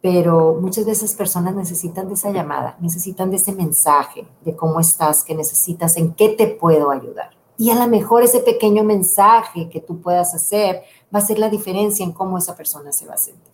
[0.01, 5.23] Pero muchas veces personas necesitan de esa llamada, necesitan de ese mensaje, de cómo estás,
[5.23, 7.31] qué necesitas, en qué te puedo ayudar.
[7.57, 11.49] Y a lo mejor ese pequeño mensaje que tú puedas hacer va a ser la
[11.49, 13.53] diferencia en cómo esa persona se va a sentir.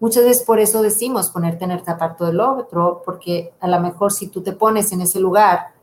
[0.00, 4.12] Muchas veces por eso decimos ponerte en el zapato del otro, porque a lo mejor
[4.12, 5.74] si tú te pones en ese lugar,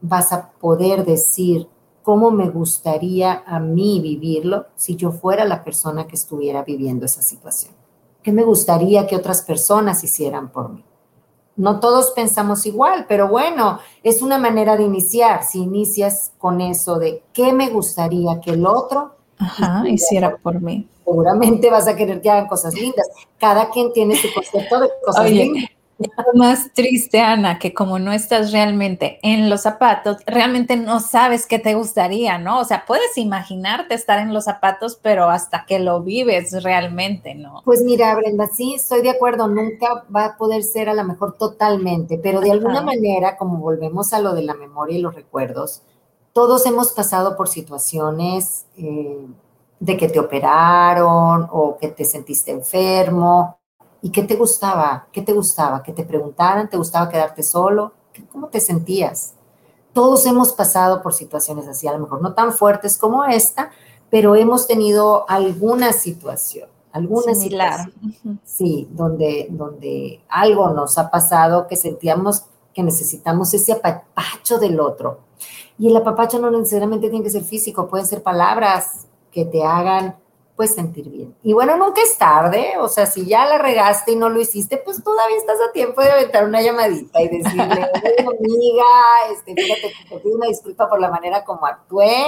[0.00, 1.68] vas a poder decir
[2.02, 7.20] cómo me gustaría a mí vivirlo si yo fuera la persona que estuviera viviendo esa
[7.20, 7.74] situación.
[8.22, 10.84] ¿Qué me gustaría que otras personas hicieran por mí?
[11.56, 15.42] No todos pensamos igual, pero bueno, es una manera de iniciar.
[15.44, 19.16] Si inicias con eso de qué me gustaría que el otro
[19.86, 20.86] hiciera por mí.
[21.04, 23.06] Seguramente vas a querer que hagan cosas lindas.
[23.38, 25.70] Cada quien tiene su concepto de cosas lindas.
[25.98, 31.46] Es más triste, Ana, que como no estás realmente en los zapatos, realmente no sabes
[31.46, 32.60] qué te gustaría, ¿no?
[32.60, 37.62] O sea, puedes imaginarte estar en los zapatos, pero hasta que lo vives realmente, ¿no?
[37.64, 41.38] Pues mira, Brenda, sí, estoy de acuerdo, nunca va a poder ser a lo mejor
[41.38, 45.80] totalmente, pero de alguna manera, como volvemos a lo de la memoria y los recuerdos,
[46.34, 49.26] todos hemos pasado por situaciones eh,
[49.80, 53.55] de que te operaron o que te sentiste enfermo
[54.06, 55.08] ¿Y qué te gustaba?
[55.10, 55.82] ¿Qué te gustaba?
[55.82, 56.70] ¿Que te preguntaran?
[56.70, 57.90] ¿Te gustaba quedarte solo?
[58.30, 59.34] ¿Cómo te sentías?
[59.92, 63.72] Todos hemos pasado por situaciones así, a lo mejor no tan fuertes como esta,
[64.08, 67.86] pero hemos tenido alguna situación, alguna Similar.
[67.86, 74.78] situación, sí, donde, donde algo nos ha pasado que sentíamos que necesitamos ese apapacho del
[74.78, 75.18] otro.
[75.80, 80.14] Y el apapacho no necesariamente tiene que ser físico, pueden ser palabras que te hagan
[80.56, 81.36] pues sentir bien.
[81.42, 84.78] Y bueno, nunca es tarde, o sea, si ya la regaste y no lo hiciste,
[84.78, 87.62] pues todavía estás a tiempo de aventar una llamadita y decirle,
[88.20, 88.84] amiga,
[89.32, 92.24] este, fíjate, te pido una disculpa por la manera como actué,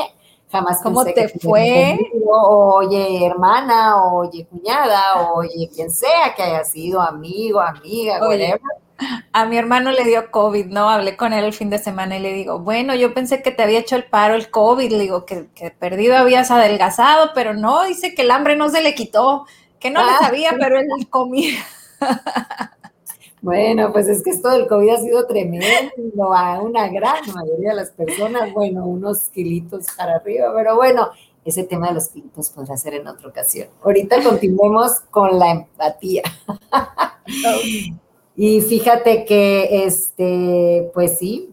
[0.53, 1.99] jamás ¿Cómo te fue?
[2.31, 8.61] oye, hermana, oye, cuñada, oye, quien sea que haya sido amigo, amiga, whatever
[9.33, 10.89] a mi hermano le dio COVID, ¿no?
[10.89, 13.63] Hablé con él el fin de semana y le digo, bueno, yo pensé que te
[13.63, 17.85] había hecho el paro el COVID, le digo que, que perdido habías adelgazado, pero no,
[17.85, 19.47] dice que el hambre no se le quitó,
[19.79, 20.19] que no le ah.
[20.21, 21.59] sabía, pero él comía.
[23.41, 27.77] Bueno, pues es que esto del COVID ha sido tremendo a una gran mayoría de
[27.77, 31.11] las personas, bueno, unos kilitos para arriba, pero bueno,
[31.45, 33.69] ese tema de los kilitos podrá ser en otra ocasión.
[33.83, 36.23] Ahorita continuemos con la empatía.
[38.41, 41.53] Y fíjate que, este, pues sí,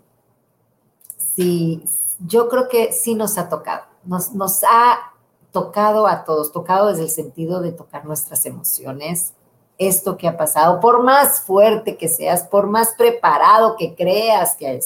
[1.35, 1.83] sí,
[2.19, 5.11] yo creo que sí nos ha tocado, nos, nos ha
[5.51, 9.33] tocado a todos, tocado desde el sentido de tocar nuestras emociones,
[9.79, 14.79] esto que ha pasado, por más fuerte que seas, por más preparado que creas que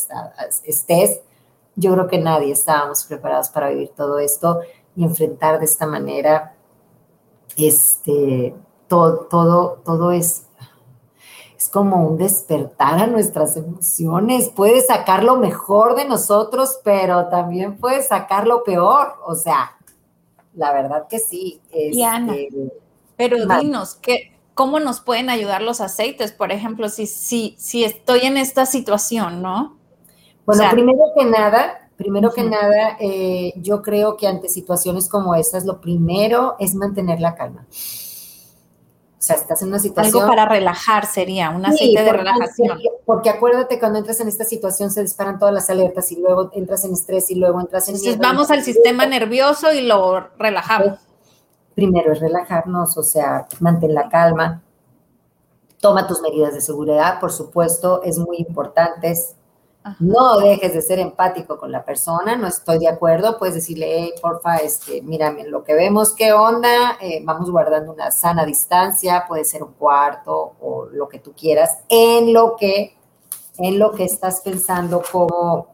[0.63, 1.19] estés,
[1.75, 4.61] yo creo que nadie estábamos preparados para vivir todo esto
[4.95, 6.55] y enfrentar de esta manera,
[7.57, 8.55] este,
[8.87, 10.45] todo, todo, todo es
[11.59, 14.47] es como un despertar a nuestras emociones.
[14.47, 19.15] Puede sacar lo mejor de nosotros, pero también puede sacar lo peor.
[19.25, 19.77] O sea,
[20.55, 21.59] la verdad que sí.
[21.91, 22.71] Diana, este,
[23.17, 26.31] pero dinos, ¿qué, ¿cómo nos pueden ayudar los aceites?
[26.31, 29.77] Por ejemplo, si, si, si estoy en esta situación, ¿no?
[30.45, 35.65] Bueno, primero que nada, primero que nada, eh, yo creo que ante situaciones como estas,
[35.65, 37.67] lo primero es mantener la calma.
[39.19, 40.15] O sea, estás en una situación...
[40.15, 42.79] Algo para relajar sería, un aceite de relajación.
[43.05, 46.85] Porque, acuérdate, cuando entras en esta situación se disparan todas las alertas y luego entras
[46.85, 47.95] en estrés y luego entras en...
[47.95, 50.99] Entonces vamos al sistema nervioso y lo relajamos.
[51.75, 54.63] Primero es relajarnos, o sea, mantén la calma.
[55.81, 59.13] Toma tus medidas de seguridad, por supuesto, es muy importante.
[59.99, 64.13] No dejes de ser empático con la persona, no estoy de acuerdo, puedes decirle, hey,
[64.21, 66.97] porfa, este, mírame, lo que vemos, ¿qué onda?
[67.01, 71.79] Eh, vamos guardando una sana distancia, puede ser un cuarto o lo que tú quieras,
[71.89, 72.97] en lo que,
[73.57, 75.67] en lo que estás pensando cómo,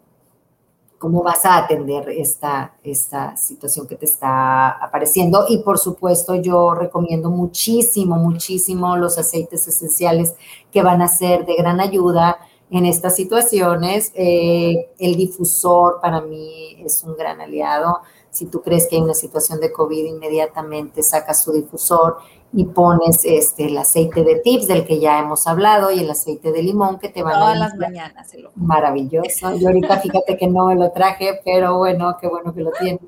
[0.97, 5.45] cómo vas a atender esta, esta situación que te está apareciendo.
[5.49, 10.33] Y por supuesto, yo recomiendo muchísimo, muchísimo los aceites esenciales
[10.71, 12.39] que van a ser de gran ayuda
[12.71, 14.11] en estas situaciones.
[14.15, 17.99] Eh, el difusor para mí es un gran aliado.
[18.29, 22.17] Si tú crees que hay una situación de COVID, inmediatamente sacas tu difusor
[22.51, 26.51] y pones este, el aceite de tips del que ya hemos hablado y el aceite
[26.51, 27.53] de limón que te van Todas a...
[27.53, 28.31] Todas las mañanas.
[28.55, 29.55] Maravilloso.
[29.55, 33.01] Yo ahorita fíjate que no me lo traje, pero bueno, qué bueno que lo tienes.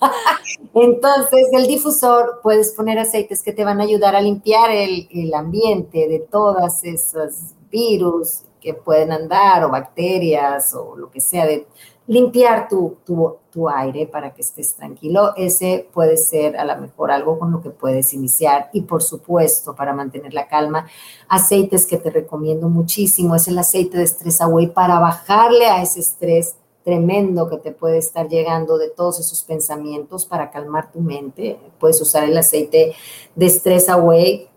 [0.74, 5.32] Entonces, el difusor puedes poner aceites que te van a ayudar a limpiar el, el
[5.34, 11.66] ambiente de todas esas virus, que pueden andar o bacterias o lo que sea, de
[12.06, 15.34] limpiar tu, tu, aire para que estés tranquilo.
[15.36, 18.70] Ese puede ser a lo mejor algo con lo que puedes iniciar.
[18.72, 20.86] Y por supuesto, para mantener la calma,
[21.28, 26.00] aceites que te recomiendo muchísimo es el aceite de Stress Away para bajarle a ese
[26.00, 31.58] estrés tremendo que te puede estar llegando de todos esos pensamientos para calmar tu mente.
[31.78, 32.94] Puedes usar el aceite
[33.34, 34.48] de Stress Away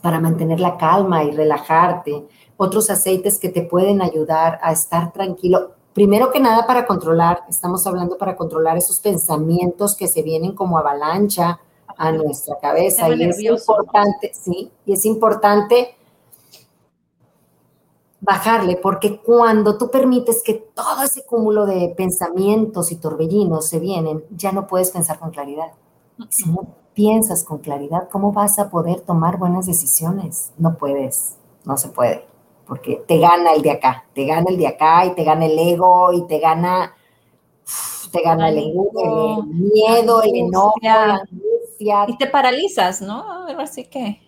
[0.00, 2.24] para mantener la calma y relajarte
[2.62, 5.72] otros aceites que te pueden ayudar a estar tranquilo.
[5.92, 10.78] Primero que nada para controlar, estamos hablando para controlar esos pensamientos que se vienen como
[10.78, 11.60] avalancha
[11.96, 13.08] a nuestra cabeza.
[13.10, 15.96] Y es importante, sí, y es importante
[18.20, 24.24] bajarle, porque cuando tú permites que todo ese cúmulo de pensamientos y torbellinos se vienen,
[24.30, 25.72] ya no puedes pensar con claridad.
[26.28, 30.52] Si no piensas con claridad, ¿cómo vas a poder tomar buenas decisiones?
[30.56, 31.34] No puedes,
[31.64, 32.24] no se puede,
[32.66, 35.58] porque te gana el de acá, te gana el de acá y te gana el
[35.58, 36.94] ego y te gana,
[38.10, 38.72] te gana el,
[39.46, 42.04] miedo, el enojo, la angustia.
[42.08, 43.46] Y te paralizas, ¿no?
[43.58, 44.20] Así que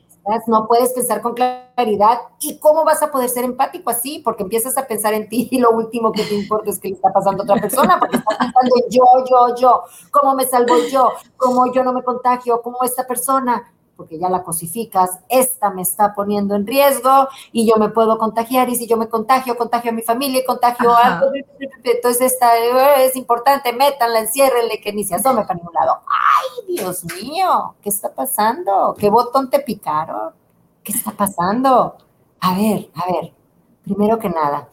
[0.47, 2.19] no puedes pensar con claridad.
[2.41, 4.21] ¿Y cómo vas a poder ser empático así?
[4.25, 6.95] Porque empiezas a pensar en ti y lo último que te importa es que le
[6.95, 10.77] está pasando a otra persona, porque estás pensando en yo, yo, yo, cómo me salvo
[10.91, 15.83] yo, cómo yo no me contagio, cómo esta persona porque ya la cosificas, esta me
[15.83, 19.91] está poniendo en riesgo y yo me puedo contagiar y si yo me contagio, contagio
[19.91, 21.27] a mi familia y contagio a algo,
[21.85, 26.01] entonces esta eh, es importante, métanla, enciérrenle, que ni se asome para ningún lado.
[26.07, 27.75] ¡Ay, Dios mío!
[27.83, 28.95] ¿Qué está pasando?
[28.99, 30.33] ¿Qué botón te picaron?
[30.83, 31.97] ¿Qué está pasando?
[32.41, 33.33] A ver, a ver,
[33.85, 34.69] primero que nada,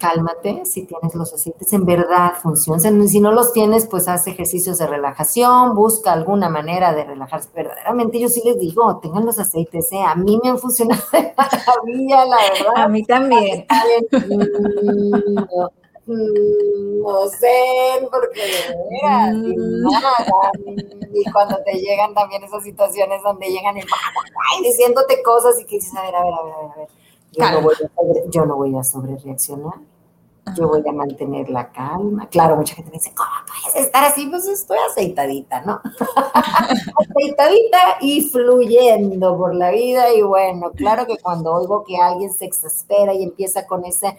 [0.00, 3.06] cálmate si tienes los aceites, en verdad funcionan.
[3.08, 7.50] Si no los tienes, pues haz ejercicios de relajación, busca alguna manera de relajarse.
[7.54, 10.02] Verdaderamente yo sí les digo, tengan los aceites, ¿eh?
[10.02, 12.72] a mí me han funcionado de maravilla, la verdad.
[12.76, 13.66] A mí también.
[16.06, 19.82] Mm, no, sé, porque de mm.
[19.82, 20.50] nada.
[21.12, 23.82] Y cuando te llegan también esas situaciones donde llegan y
[24.64, 26.88] diciéndote cosas y que dices, a ver, a ver, a ver, a ver
[27.32, 29.74] yo no, voy a sobre, yo no voy a sobrereaccionar.
[30.56, 32.28] Yo voy a mantener la calma.
[32.28, 34.26] Claro, mucha gente me dice, ¿cómo puedes estar así?
[34.26, 35.80] Pues estoy aceitadita, ¿no?
[36.34, 40.12] aceitadita y fluyendo por la vida.
[40.14, 44.16] Y bueno, claro que cuando oigo que alguien se exaspera y empieza con ese...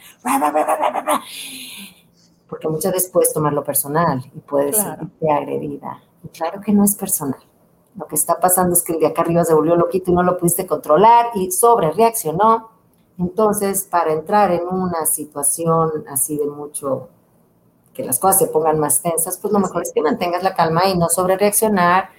[2.47, 6.03] Porque muchas veces puedes tomarlo personal y puedes sentirte agredida.
[6.23, 7.39] Y claro que no es personal.
[7.95, 10.23] Lo que está pasando es que el de acá arriba se volvió loquito y no
[10.23, 12.69] lo pudiste controlar y sobre reaccionó
[13.21, 17.09] entonces, para entrar en una situación así de mucho,
[17.93, 20.87] que las cosas se pongan más tensas, pues lo mejor es que mantengas la calma
[20.87, 22.09] y no sobre reaccionar,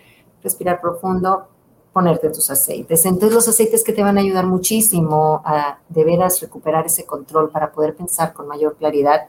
[0.44, 1.48] respirar profundo,
[1.92, 3.04] ponerte tus aceites.
[3.04, 7.50] Entonces, los aceites que te van a ayudar muchísimo a de veras recuperar ese control
[7.50, 9.22] para poder pensar con mayor claridad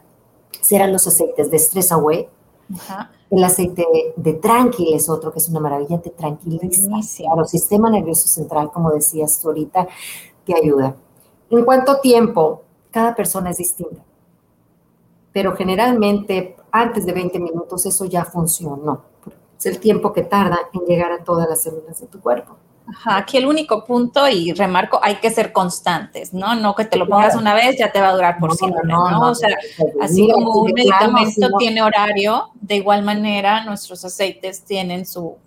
[0.62, 2.30] serán los aceites de Stress Away.
[3.32, 6.88] El aceite de Tranquil es otro que es una maravilla, te tranquiliza.
[7.18, 9.88] Claro, sistema nervioso central, como decías tú ahorita,
[10.46, 10.96] te ayuda.
[11.54, 12.64] ¿En cuánto tiempo?
[12.90, 14.02] Cada persona es distinta.
[15.32, 19.04] Pero generalmente antes de 20 minutos eso ya funcionó.
[19.56, 22.56] Es el tiempo que tarda en llegar a todas las células de tu cuerpo.
[22.88, 26.56] Ajá, aquí el único punto, y remarco, hay que ser constantes, ¿no?
[26.56, 29.30] No que te lo pongas una vez, ya te va a durar por siempre, ¿no?
[29.30, 29.56] o sea,
[30.02, 35.38] así como un medicamento tiene horario, de igual manera nuestros aceites tienen su,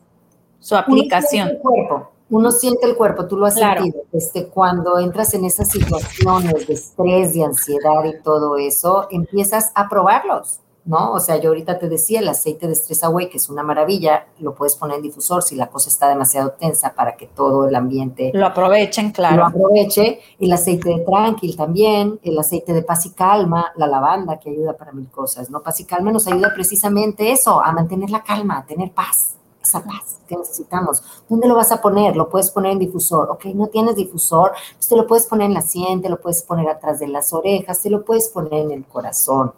[0.61, 1.59] su aplicación.
[1.61, 6.67] Cuerpo uno siente el cuerpo, tú lo has sentido, este, cuando entras en esas situaciones
[6.67, 11.13] de estrés, de ansiedad y todo eso, empiezas a probarlos, ¿no?
[11.13, 14.27] O sea, yo ahorita te decía, el aceite de Stress Away, que es una maravilla,
[14.41, 17.75] lo puedes poner en difusor si la cosa está demasiado tensa para que todo el
[17.77, 18.33] ambiente...
[18.35, 19.37] Lo aprovechen, claro.
[19.37, 20.21] Lo aproveche.
[20.41, 24.77] El aceite de Tranquil también, el aceite de Paz y Calma, la lavanda que ayuda
[24.77, 25.63] para mil cosas, ¿no?
[25.63, 29.37] Paz y Calma nos ayuda precisamente eso, a mantener la calma, a tener paz
[29.67, 29.85] esa
[30.27, 31.03] que necesitamos.
[31.29, 32.17] ¿Dónde lo vas a poner?
[32.17, 33.31] Lo puedes poner en difusor.
[33.31, 36.43] Ok, no tienes difusor, pues te lo puedes poner en la sien, te lo puedes
[36.43, 39.53] poner atrás de las orejas, te lo puedes poner en el corazón.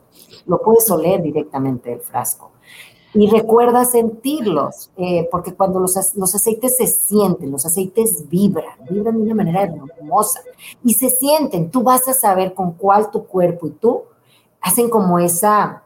[0.47, 2.51] Lo puedes oler directamente del frasco.
[3.15, 9.17] Y recuerda sentirlos, eh, porque cuando los, los aceites se sienten, los aceites vibran, vibran
[9.17, 10.41] de una manera hermosa
[10.85, 11.71] y se sienten.
[11.71, 14.03] Tú vas a saber con cuál tu cuerpo y tú
[14.61, 15.83] hacen como esa,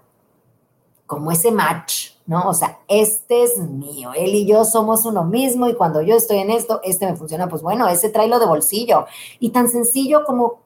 [1.07, 2.49] como ese match, ¿no?
[2.49, 6.39] O sea, este es mío, él y yo somos uno mismo y cuando yo estoy
[6.39, 9.07] en esto, este me funciona, pues bueno, ese tráelo de bolsillo.
[9.41, 10.61] Y tan sencillo como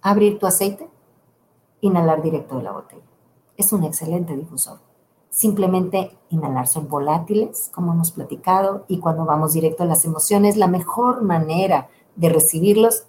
[0.00, 0.88] abrir tu aceite,
[1.80, 3.02] inhalar directo de la botella.
[3.56, 4.78] Es un excelente difusor.
[5.30, 10.68] Simplemente inhalar son volátiles, como hemos platicado, y cuando vamos directo a las emociones, la
[10.68, 13.04] mejor manera de recibirlos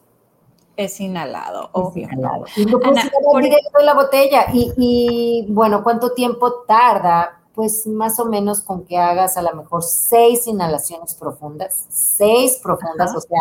[0.76, 2.08] es inhalado, obvio.
[2.56, 3.04] Y lo puedes
[3.44, 4.48] directo de la botella.
[4.52, 9.56] Y, y bueno, ¿cuánto tiempo tarda pues más o menos con que hagas a lo
[9.56, 13.40] mejor seis inhalaciones profundas, seis profundas, o sea,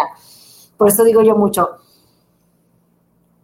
[0.77, 1.79] por eso digo yo mucho,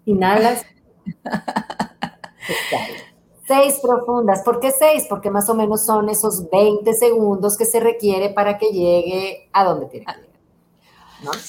[0.04, 0.64] inhalas,
[3.46, 5.06] seis profundas, ¿por qué seis?
[5.08, 9.64] Porque más o menos son esos 20 segundos que se requiere para que llegue a
[9.64, 10.28] donde tiene que llegar.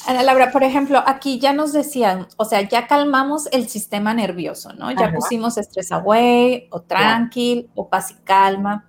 [0.08, 4.74] Ana Laura, por ejemplo, aquí ya nos decían, o sea, ya calmamos el sistema nervioso,
[4.74, 4.92] ¿no?
[4.92, 8.89] Ya pusimos stress away o tranquil o paz y calma.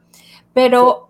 [0.62, 1.08] Pero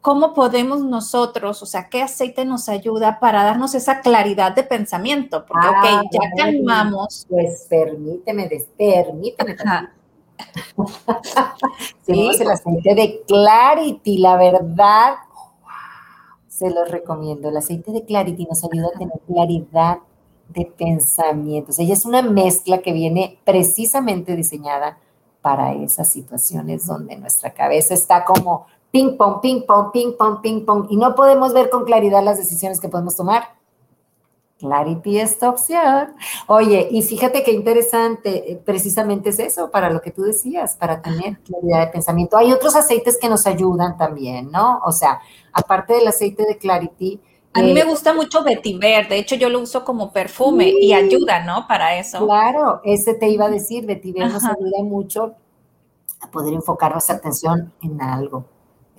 [0.00, 5.44] ¿cómo podemos nosotros, o sea, qué aceite nos ayuda para darnos esa claridad de pensamiento?
[5.44, 7.26] Porque, ok, Ah, ya bueno, calmamos.
[7.28, 9.56] Pues permíteme, permíteme.
[12.06, 12.42] Tenemos Sí.
[12.42, 15.16] el aceite de Clarity, la verdad.
[16.48, 17.50] Se los recomiendo.
[17.50, 19.98] El aceite de Clarity nos ayuda a tener claridad
[20.48, 21.78] de pensamientos.
[21.78, 24.96] Ella es una mezcla que viene precisamente diseñada
[25.42, 30.64] para esas situaciones donde nuestra cabeza está como ping pong, ping pong, ping pong, ping
[30.64, 33.58] pong y no podemos ver con claridad las decisiones que podemos tomar.
[34.58, 36.14] Clarity esta opción.
[36.48, 41.00] Oye, y fíjate qué interesante, eh, precisamente es eso, para lo que tú decías, para
[41.00, 42.36] tener claridad de pensamiento.
[42.36, 44.80] Hay otros aceites que nos ayudan también, ¿no?
[44.84, 45.20] O sea,
[45.52, 47.20] aparte del aceite de Clarity.
[47.52, 50.92] A mí eh, me gusta mucho vetiver, de hecho yo lo uso como perfume y
[50.92, 51.66] ayuda, ¿no?
[51.68, 52.26] Para eso.
[52.26, 54.56] Claro, ese te iba a decir, Vetiver nos Ajá.
[54.58, 55.34] ayuda mucho
[56.20, 58.44] a poder enfocar nuestra atención en algo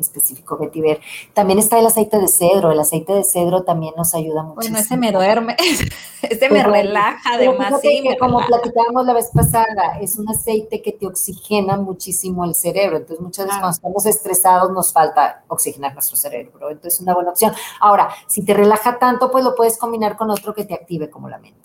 [0.01, 0.99] específico, Vetiver.
[1.33, 4.55] También está el aceite de cedro, el aceite de cedro también nos ayuda mucho.
[4.55, 5.55] Bueno, ese me duerme,
[6.21, 8.47] ese me Pero- relaja además, sí, me como relaja.
[8.61, 12.97] platicábamos la vez pasada, es un aceite que te oxigena muchísimo el cerebro.
[12.97, 16.69] Entonces, muchas veces cuando estamos estresados nos falta oxigenar nuestro cerebro.
[16.69, 17.53] Entonces, es una buena opción.
[17.79, 21.29] Ahora, si te relaja tanto, pues lo puedes combinar con otro que te active, como
[21.29, 21.59] la menta.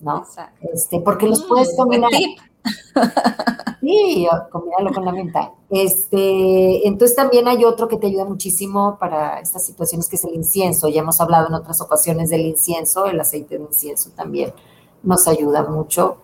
[0.00, 0.18] ¿no?
[0.18, 0.68] Exacto.
[0.74, 2.10] Este, porque los Mm, puedes buen combinar.
[2.10, 2.38] tip.
[3.82, 5.54] Sí, combinarlo con la menta.
[5.68, 10.34] Este, entonces también hay otro que te ayuda muchísimo para estas situaciones que es el
[10.34, 10.88] incienso.
[10.88, 14.54] Ya hemos hablado en otras ocasiones del incienso, el aceite de incienso también
[15.02, 16.18] nos ayuda mucho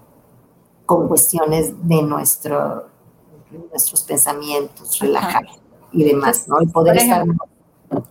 [0.87, 2.87] con cuestiones de nuestro,
[3.71, 5.45] nuestros pensamientos, relajar
[5.93, 6.61] y demás, ¿no?
[6.61, 7.27] El poder estar.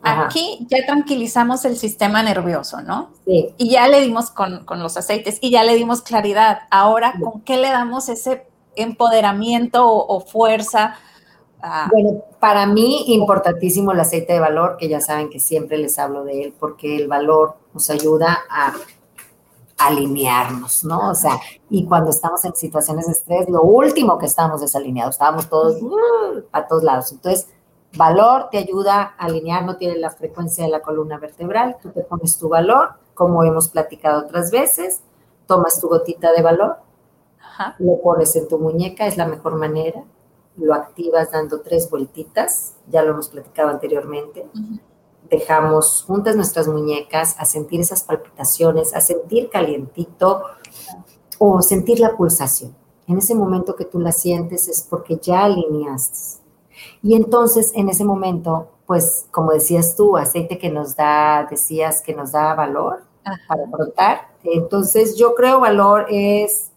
[0.01, 3.09] Ajá, Aquí ya tranquilizamos el sistema nervioso, ¿no?
[3.25, 3.53] sí.
[3.57, 6.59] Y ya le dimos con, con los aceites y ya le dimos claridad.
[6.71, 7.21] Ahora, Sí.
[7.21, 10.95] ¿con qué le damos ese empoderamiento o, o fuerza?
[11.61, 15.97] a- Bueno, para mí importantísimo el aceite de valor, que ya saben que siempre les
[15.99, 18.73] hablo de él, porque el valor nos ayuda a
[19.77, 21.11] alinearnos, ¿no?
[21.11, 25.47] O sea, y cuando estamos en situaciones de estrés, lo último que estamos desalineados, estábamos
[25.49, 27.11] todos uh, a todos lados.
[27.11, 27.47] Entonces,
[27.97, 32.01] valor te ayuda a alinear, no tiene la frecuencia de la columna vertebral, tú te
[32.01, 35.01] pones tu valor, como hemos platicado otras veces,
[35.47, 36.77] tomas tu gotita de valor,
[37.39, 37.75] Ajá.
[37.79, 40.03] lo pones en tu muñeca, es la mejor manera,
[40.57, 44.47] lo activas dando tres vueltitas, ya lo hemos platicado anteriormente.
[45.29, 50.43] Dejamos juntas nuestras muñecas a sentir esas palpitaciones, a sentir calientito
[51.37, 52.75] o sentir la pulsación.
[53.07, 56.41] En ese momento que tú la sientes es porque ya alineaste.
[57.07, 62.13] Y entonces en ese momento, pues como decías tú, aceite que nos da, decías que
[62.13, 63.37] nos da valor Ajá.
[63.47, 64.27] para afrontar.
[64.43, 66.69] Entonces yo creo valor es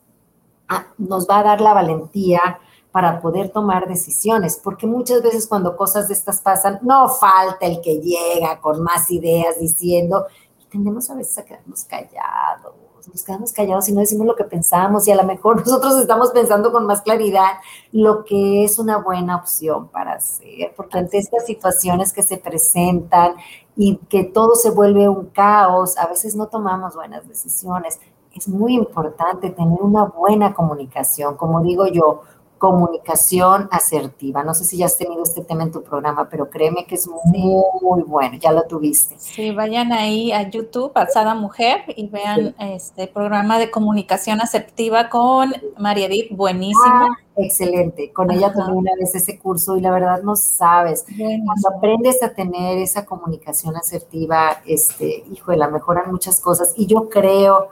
[0.68, 2.60] ah, nos va a dar la valentía
[2.92, 7.80] para poder tomar decisiones, porque muchas veces cuando cosas de estas pasan, no falta el
[7.80, 10.26] que llega con más ideas diciendo,
[10.60, 12.72] y tendemos a veces a quedarnos callados,
[13.08, 16.30] nos quedamos callados y no decimos lo que pensamos, y a lo mejor nosotros estamos
[16.30, 17.54] pensando con más claridad
[17.92, 23.34] lo que es una buena opción para hacer, porque ante estas situaciones que se presentan
[23.76, 27.98] y que todo se vuelve un caos, a veces no tomamos buenas decisiones.
[28.34, 32.22] Es muy importante tener una buena comunicación, como digo yo,
[32.60, 34.44] comunicación asertiva.
[34.44, 37.08] No sé si ya has tenido este tema en tu programa, pero créeme que es
[37.08, 39.14] muy, muy bueno, ya lo tuviste.
[39.18, 45.54] Sí, vayan ahí a YouTube, Alzada Mujer, y vean este programa de comunicación asertiva con
[45.78, 46.84] María Edith, buenísimo.
[46.84, 48.12] Ah, excelente.
[48.12, 51.06] Con ella tomé una vez ese curso y la verdad no sabes.
[51.08, 51.46] Buenísimo.
[51.46, 56.74] Cuando aprendes a tener esa comunicación asertiva, este, hijo, la mejoran muchas cosas.
[56.76, 57.70] Y yo creo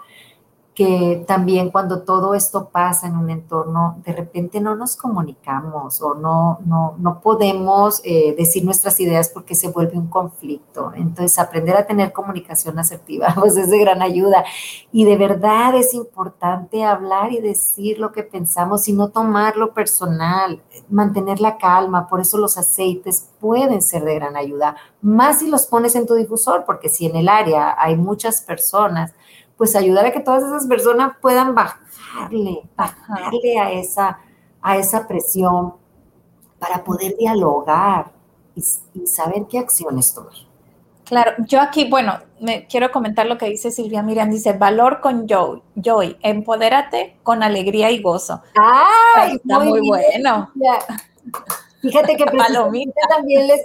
[0.79, 6.15] que también cuando todo esto pasa en un entorno, de repente no nos comunicamos o
[6.15, 10.93] no, no, no podemos eh, decir nuestras ideas porque se vuelve un conflicto.
[10.95, 14.45] Entonces, aprender a tener comunicación asertiva, pues es de gran ayuda.
[14.93, 20.63] Y de verdad es importante hablar y decir lo que pensamos y no tomarlo personal,
[20.89, 22.07] mantener la calma.
[22.07, 26.15] Por eso los aceites pueden ser de gran ayuda, más si los pones en tu
[26.15, 29.13] difusor, porque si en el área hay muchas personas,
[29.59, 34.21] pues ayudar a que todas esas personas puedan bajarle, bajarle a esa,
[34.63, 35.75] a esa presión
[36.59, 38.13] para poder dialogar
[38.55, 40.49] y, y saber qué acciones tomar.
[41.05, 45.27] Claro, yo aquí, bueno, me quiero comentar lo que dice Silvia Miriam, dice, valor con
[45.27, 48.43] joy, joy, empodérate con alegría y gozo.
[48.55, 49.37] ¡Ay!
[49.37, 50.53] Está muy, bien, bueno.
[51.81, 52.25] Fíjate que
[53.09, 53.63] también les...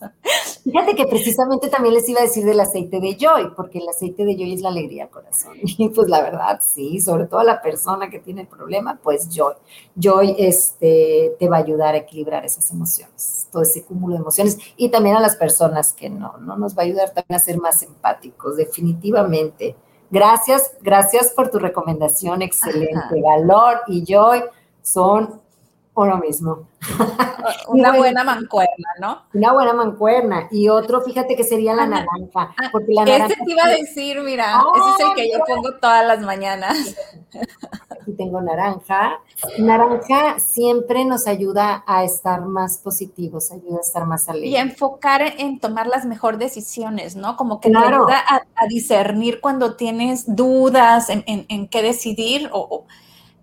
[0.70, 4.24] Fíjate que precisamente también les iba a decir del aceite de Joy, porque el aceite
[4.26, 5.56] de Joy es la alegría al corazón.
[5.78, 9.28] Y pues la verdad, sí, sobre todo a la persona que tiene el problema, pues
[9.30, 9.54] Joy.
[9.96, 13.46] Joy este, te va a ayudar a equilibrar esas emociones.
[13.50, 16.82] todo ese cúmulo de emociones y también a las personas que no, no nos va
[16.82, 19.74] a ayudar también a ser más empáticos, definitivamente.
[20.10, 23.22] Gracias, gracias por tu recomendación, excelente.
[23.22, 24.42] Valor y Joy
[24.82, 25.40] son
[26.02, 26.68] uno mismo.
[27.68, 29.22] Una buena mancuerna, ¿no?
[29.32, 30.48] Una buena mancuerna.
[30.50, 32.54] Y otro, fíjate que sería la naranja.
[32.56, 33.26] Ah, porque la naranja.
[33.26, 36.96] Ese te iba a decir, mira, ese es el que yo pongo todas las mañanas.
[37.90, 39.20] Aquí tengo naranja.
[39.58, 44.52] Naranja siempre nos ayuda a estar más positivos, ayuda a estar más alegres.
[44.52, 47.36] Y enfocar en tomar las mejores decisiones, ¿no?
[47.36, 52.84] Como que te ayuda a, discernir cuando tienes dudas en, en, qué decidir o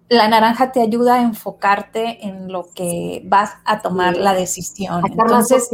[0.07, 5.01] la naranja te ayuda a enfocarte en lo que vas a tomar la decisión.
[5.05, 5.69] Entonces,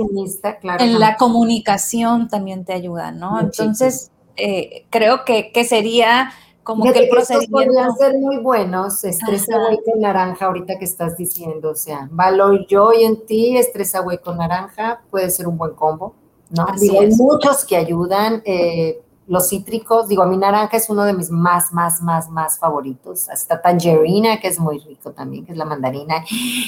[0.79, 3.39] en la comunicación también te ayuda, ¿no?
[3.41, 6.31] Entonces, eh, creo que, sería
[6.63, 7.51] como que el procedimiento...
[7.51, 12.65] podrían ser muy buenos, estresa güey con naranja, ahorita que estás diciendo, o sea, valor
[12.67, 16.15] yo y en ti, estresa con naranja, puede ser un buen combo,
[16.49, 16.65] ¿no?
[16.67, 19.01] hay muchos que ayudan, eh,
[19.31, 23.29] los cítricos, digo, a mi naranja es uno de mis más, más, más, más favoritos.
[23.29, 26.25] Hasta tangerina, que es muy rico también, que es la mandarina,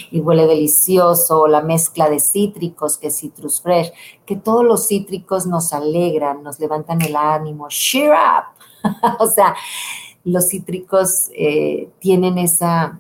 [0.09, 1.45] y huele delicioso.
[1.47, 3.91] La mezcla de cítricos, que es citrus fresh,
[4.25, 7.67] que todos los cítricos nos alegran, nos levantan el ánimo.
[7.67, 8.89] Cheer up.
[9.19, 9.53] o sea,
[10.23, 12.97] los cítricos eh, tienen esa,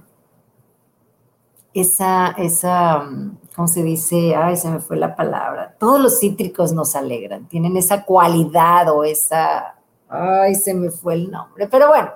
[1.73, 3.09] esa, esa,
[3.55, 4.35] ¿cómo se dice?
[4.35, 5.75] Ay, se me fue la palabra.
[5.79, 9.75] Todos los cítricos nos alegran, tienen esa cualidad o esa,
[10.09, 12.11] ay, se me fue el nombre, pero bueno,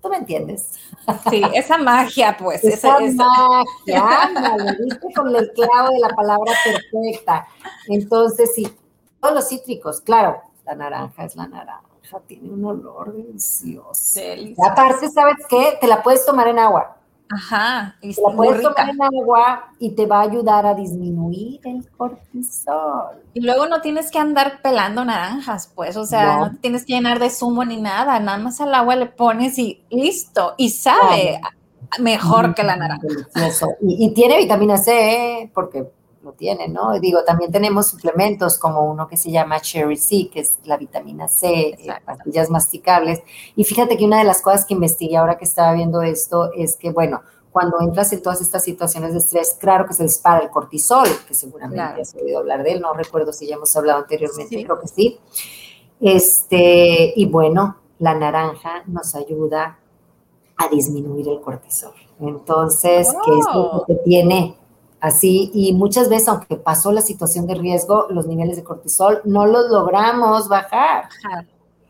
[0.00, 0.74] tú me entiendes.
[1.30, 2.64] Sí, esa magia, pues.
[2.64, 4.30] Esa, magia,
[4.64, 7.46] me viste con el clavo de la palabra perfecta.
[7.88, 8.66] Entonces, sí,
[9.20, 11.82] todos los cítricos, claro, la naranja es la naranja,
[12.26, 14.20] tiene un olor delicioso.
[14.20, 14.70] delicioso.
[14.70, 15.78] Aparte, ¿sabes qué?
[15.80, 16.96] Te la puedes tomar en agua.
[17.32, 21.88] Ajá, y la puedes tomar en agua y te va a ayudar a disminuir el
[21.90, 23.22] cortisol.
[23.34, 26.94] Y luego no tienes que andar pelando naranjas, pues, o sea, no, te tienes que
[26.94, 31.40] llenar de zumo ni nada, nada más al agua le pones y listo, y sabe
[32.00, 33.06] mejor que la naranja.
[33.80, 35.50] Y, y, tiene vitamina C, ¿eh?
[35.54, 35.88] porque
[36.22, 36.98] lo tiene, ¿no?
[37.00, 41.28] Digo, también tenemos suplementos como uno que se llama Cherry C, que es la vitamina
[41.28, 43.22] C, eh, pastillas masticables.
[43.56, 46.76] Y fíjate que una de las cosas que investigué ahora que estaba viendo esto es
[46.76, 50.50] que, bueno, cuando entras en todas estas situaciones de estrés, claro que se dispara el
[50.50, 54.62] cortisol, que seguramente has oído hablar de él, no recuerdo si ya hemos hablado anteriormente,
[54.62, 55.18] creo que sí.
[56.00, 59.78] Este, y bueno, la naranja nos ayuda
[60.56, 61.94] a disminuir el cortisol.
[62.20, 64.59] Entonces, ¿qué es lo que tiene
[65.00, 69.46] Así, y muchas veces, aunque pasó la situación de riesgo, los niveles de cortisol no
[69.46, 71.08] los logramos bajar.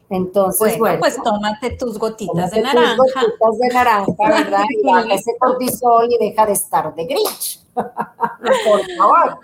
[0.08, 2.96] Entonces, bueno, pues tómate tus gotitas de naranja.
[2.96, 4.64] Tus gotitas de naranja, ¿verdad?
[4.68, 7.61] Y baja ese cortisol y deja de estar de Grinch.
[7.74, 9.38] Por favor.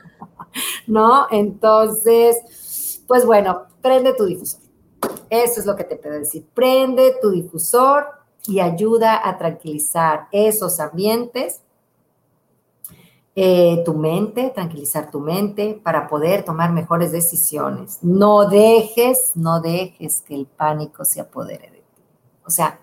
[0.86, 1.26] ¿No?
[1.30, 4.60] Entonces, pues bueno, prende tu difusor.
[5.28, 6.46] Eso es lo que te puedo decir.
[6.54, 8.06] Prende tu difusor
[8.46, 11.62] y ayuda a tranquilizar esos ambientes
[13.38, 17.98] eh, tu mente, tranquilizar tu mente para poder tomar mejores decisiones.
[18.00, 22.02] No dejes, no dejes que el pánico se apodere de ti.
[22.46, 22.80] O sea,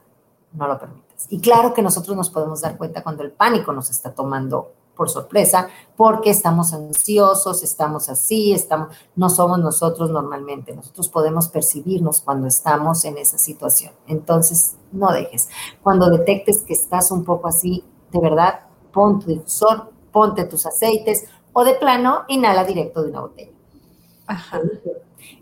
[0.54, 1.26] no lo permitas.
[1.30, 5.10] Y claro que nosotros nos podemos dar cuenta cuando el pánico nos está tomando por
[5.10, 10.76] sorpresa, porque estamos ansiosos, estamos así, estamos, no somos nosotros normalmente.
[10.76, 13.92] Nosotros podemos percibirnos cuando estamos en esa situación.
[14.06, 15.50] Entonces, no dejes.
[15.82, 21.26] Cuando detectes que estás un poco así, de verdad, pon tu difusor, ponte tus aceites
[21.52, 23.52] o de plano inhala directo de una botella.
[24.28, 24.62] Ajá.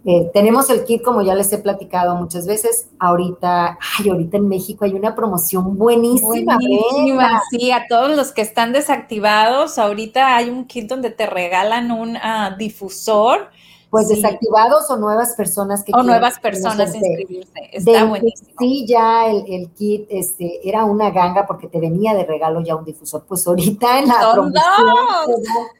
[0.04, 2.88] Eh, tenemos el kit, como ya les he platicado muchas veces.
[2.98, 6.58] Ahorita, ay, ahorita en México hay una promoción buenísima.
[6.58, 11.92] Buenísima, sí, a todos los que están desactivados, ahorita hay un kit donde te regalan
[11.92, 13.50] un ah, difusor
[13.92, 17.52] pues desactivados o nuevas personas que o nuevas personas inscribirse.
[17.74, 18.50] Está buenísimo.
[18.58, 22.86] Sí, ya el, kit este, era una ganga porque te venía de regalo ya un
[22.86, 23.26] difusor.
[23.28, 24.64] Pues ahorita en la promoción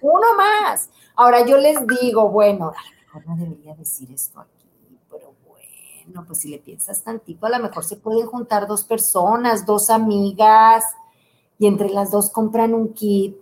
[0.02, 0.90] uno más.
[1.16, 4.68] Ahora yo les digo, bueno, a lo mejor no debería decir esto aquí,
[5.10, 9.66] pero bueno, pues si le piensas tantito, a lo mejor se pueden juntar dos personas,
[9.66, 10.84] dos amigas,
[11.58, 13.38] y entre las dos compran un kit.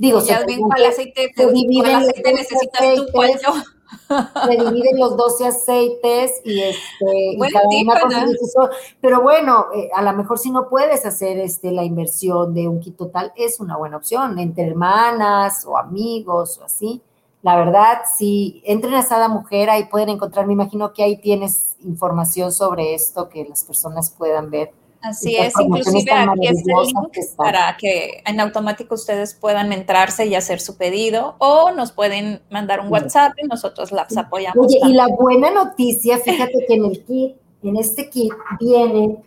[0.00, 3.52] Cada ya ven cuál aceite, cuál aceite necesitas tú, cuál yo
[4.08, 8.70] se dividen los 12 aceites y, este, cada una
[9.00, 12.80] Pero bueno, eh, a lo mejor si no puedes hacer este, la inversión de un
[12.80, 17.02] kit total, es una buena opción, entre hermanas o amigos o así.
[17.42, 21.76] La verdad, si entren a Sada Mujer, ahí pueden encontrar, me imagino que ahí tienes
[21.84, 24.72] información sobre esto que las personas puedan ver
[25.04, 30.34] Así es, inclusive aquí está el link para que en automático ustedes puedan entrarse y
[30.34, 34.66] hacer su pedido o nos pueden mandar un WhatsApp y nosotros las apoyamos.
[34.66, 39.22] Oye, y la buena noticia, fíjate que en el kit, en este kit viene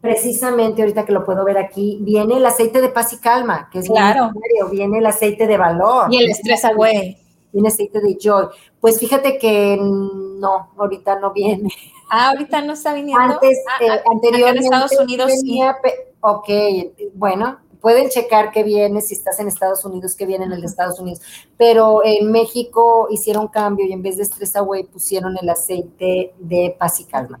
[0.00, 3.80] precisamente ahorita que lo puedo ver aquí, viene el aceite de paz y calma, que
[3.80, 4.30] es claro.
[4.70, 6.12] viene el aceite de valor.
[6.12, 7.16] Y el estrés away.
[7.52, 8.46] Viene aceite de joy.
[8.80, 11.68] Pues fíjate que no, ahorita no viene.
[12.14, 13.24] Ah, ahorita no está viniendo.
[13.24, 14.58] Antes, ah, eh, ah, anteriormente.
[14.58, 15.76] En Estados Unidos venía,
[16.20, 16.48] Ok,
[17.14, 20.66] bueno, pueden checar qué viene, si estás en Estados Unidos, qué viene en el de
[20.66, 21.20] Estados Unidos.
[21.56, 26.76] Pero en México hicieron cambio y en vez de Stress Away pusieron el aceite de
[26.78, 27.40] paz y calma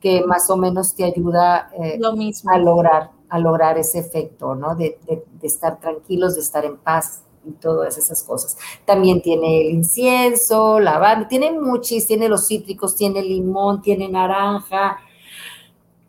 [0.00, 1.98] que más o menos te ayuda eh,
[2.46, 4.74] a lograr a lograr ese efecto, ¿no?
[4.74, 4.98] De,
[5.42, 8.56] estar tranquilos, de estar en paz y todas esas cosas.
[8.84, 14.98] También tiene el incienso, lavanda, tiene muchis, tiene los cítricos, tiene limón, tiene naranja,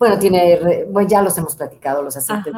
[0.01, 2.51] bueno, tiene, bueno, ya los hemos platicado, los aceites,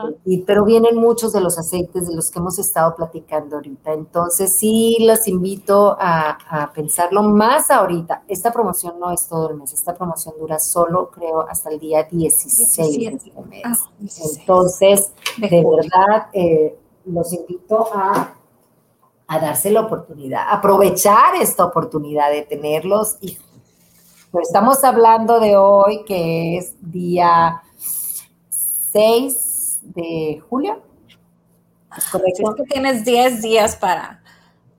[0.48, 3.92] pero vienen muchos de los aceites de los que hemos estado platicando ahorita.
[3.92, 8.24] Entonces, sí, los invito a, pensarlo más ahorita.
[8.30, 12.04] Esta promoción no es todo el mes, esta promoción dura solo, creo, hasta el día
[12.04, 13.64] 16 de este mes.
[13.66, 13.78] Ah,
[14.40, 18.36] Entonces, de, verdad, eh, los invito a
[19.34, 23.38] a darse la oportunidad, aprovechar esta oportunidad de tenerlos y
[24.32, 27.62] pues estamos hablando de hoy, que es día
[28.50, 30.82] 6 de julio.
[31.96, 32.56] ¿Es correcto?
[32.56, 34.24] que tienes 10 días para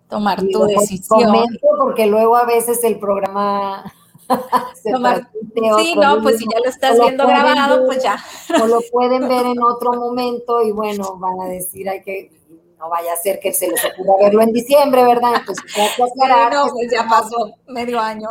[0.09, 1.23] tomar tu decisión.
[1.23, 3.85] Comento porque luego a veces el programa
[4.75, 8.17] se sí, no, pues si ya lo estás viendo grabado, pues ya.
[8.63, 12.33] O lo pueden ver en otro momento y bueno, van a decir, hay que,
[12.79, 15.33] no vaya a ser que se les ocurra verlo en diciembre, ¿verdad?
[15.41, 15.65] Entonces,
[15.99, 18.29] no, pues ya pasó medio año.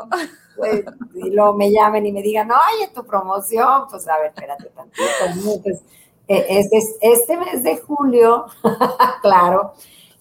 [0.56, 0.84] Pues,
[1.16, 5.62] y luego me llamen y me digan, oye, tu promoción, pues a ver, espérate tantito,
[5.64, 5.82] pues,
[6.28, 8.46] eh, este, este mes de julio,
[9.22, 9.74] claro.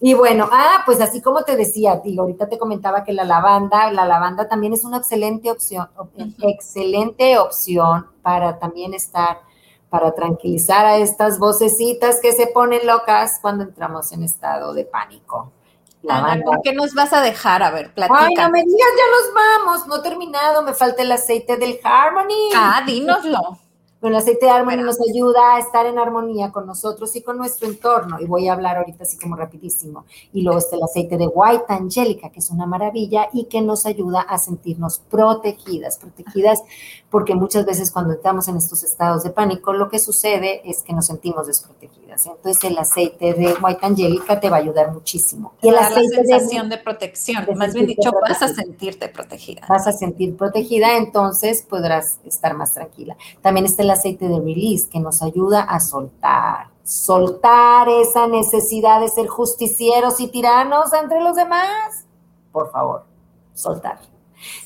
[0.05, 3.89] Y bueno, ah, pues así como te decía, digo, ahorita te comentaba que la lavanda,
[3.89, 5.87] la lavanda también es una excelente opción,
[6.41, 9.37] excelente opción para también estar,
[9.93, 15.51] para tranquilizar a estas vocecitas que se ponen locas cuando entramos en estado de pánico.
[16.43, 17.61] ¿con qué nos vas a dejar?
[17.61, 18.25] A ver, platica.
[18.25, 21.79] Ay, no me digas, ya nos vamos, no he terminado, me falta el aceite del
[21.83, 22.49] Harmony.
[22.55, 23.59] Ah, dínoslo.
[24.01, 27.37] Bueno, el aceite de Harmony nos ayuda a estar en armonía con nosotros y con
[27.37, 28.19] nuestro entorno.
[28.19, 30.03] Y voy a hablar ahorita así como rapidísimo.
[30.33, 33.85] Y luego está el aceite de White Angelica, que es una maravilla y que nos
[33.85, 36.63] ayuda a sentirnos protegidas, protegidas
[37.13, 40.93] porque muchas veces cuando estamos en estos estados de pánico, lo que sucede es que
[40.93, 42.25] nos sentimos desprotegidas.
[42.25, 45.53] Entonces el aceite de White Angelica te va a ayudar muchísimo.
[45.61, 49.61] Y el aceite la sensación de, protección, más bien dicho, vas a sentirte protegida.
[49.69, 53.15] Vas a sentir protegida, entonces podrás estar más tranquila.
[53.43, 59.09] También está el aceite de release que nos ayuda a soltar, soltar esa necesidad de
[59.09, 62.07] ser justicieros y tiranos entre los demás.
[62.51, 63.05] Por favor,
[63.53, 63.99] soltar.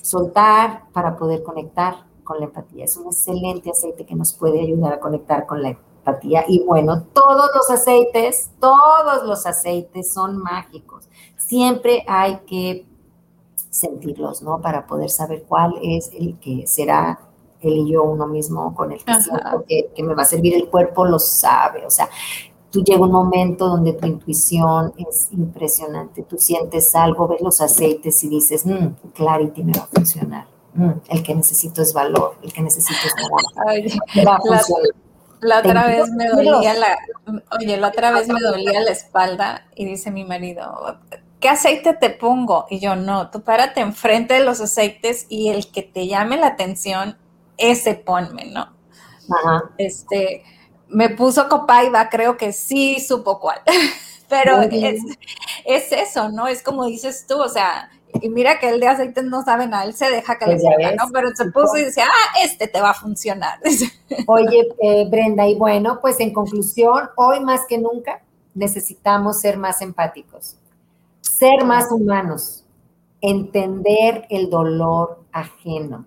[0.02, 2.84] Soltar para poder conectar con la empatía.
[2.84, 6.44] Es un excelente aceite que nos puede ayudar a conectar con la empatía.
[6.48, 11.08] Y bueno, todos los aceites, todos los aceites son mágicos.
[11.38, 12.86] Siempre hay que
[13.70, 14.60] sentirlos, ¿no?
[14.62, 17.20] Para poder saber cuál es el que será
[17.62, 20.68] él y yo uno mismo con el que siento que, me va a servir el
[20.68, 21.86] cuerpo, lo sabe.
[21.86, 22.10] O sea,
[22.70, 26.24] tú llega un momento donde tu intuición es impresionante.
[26.24, 30.57] Tú sientes algo, ves los aceites y dices, mmm, Clarity me va a funcionar
[31.10, 33.84] el que necesito es valor, el que necesito es valor.
[35.42, 36.98] la, otra vez me dolía la,
[37.60, 41.00] oye, la otra vez me dolía la espalda y dice mi marido,
[41.40, 42.66] ¿qué aceite te pongo?
[42.70, 46.48] Y yo, no, tú párate enfrente de los aceites y el que te llame la
[46.48, 47.18] atención,
[47.58, 48.74] ese ponme, ¿no?
[49.30, 49.64] Ajá.
[49.78, 50.44] Este,
[50.90, 53.62] me puso copaiba, creo que sí supo cuál,
[54.30, 55.02] pero es,
[55.66, 56.48] es, eso, ¿no?
[56.48, 59.84] Es como dices tú, o sea, y mira que el de aceite no sabe nada,
[59.84, 61.12] él se deja que le salga, ¿no?
[61.12, 63.60] Pero se puso y decía, ah, este te va a funcionar.
[64.28, 68.22] Oye, eh, Brenda, y bueno, pues en conclusión, hoy más que nunca
[68.54, 70.58] necesitamos ser más empáticos,
[71.22, 72.66] ser más humanos,
[73.22, 76.06] entender el dolor ajeno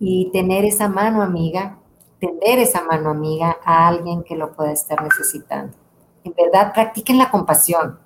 [0.00, 1.78] y tener esa mano amiga,
[2.18, 5.76] tender esa mano amiga a alguien que lo pueda estar necesitando.
[6.24, 7.98] En verdad, practiquen la compasión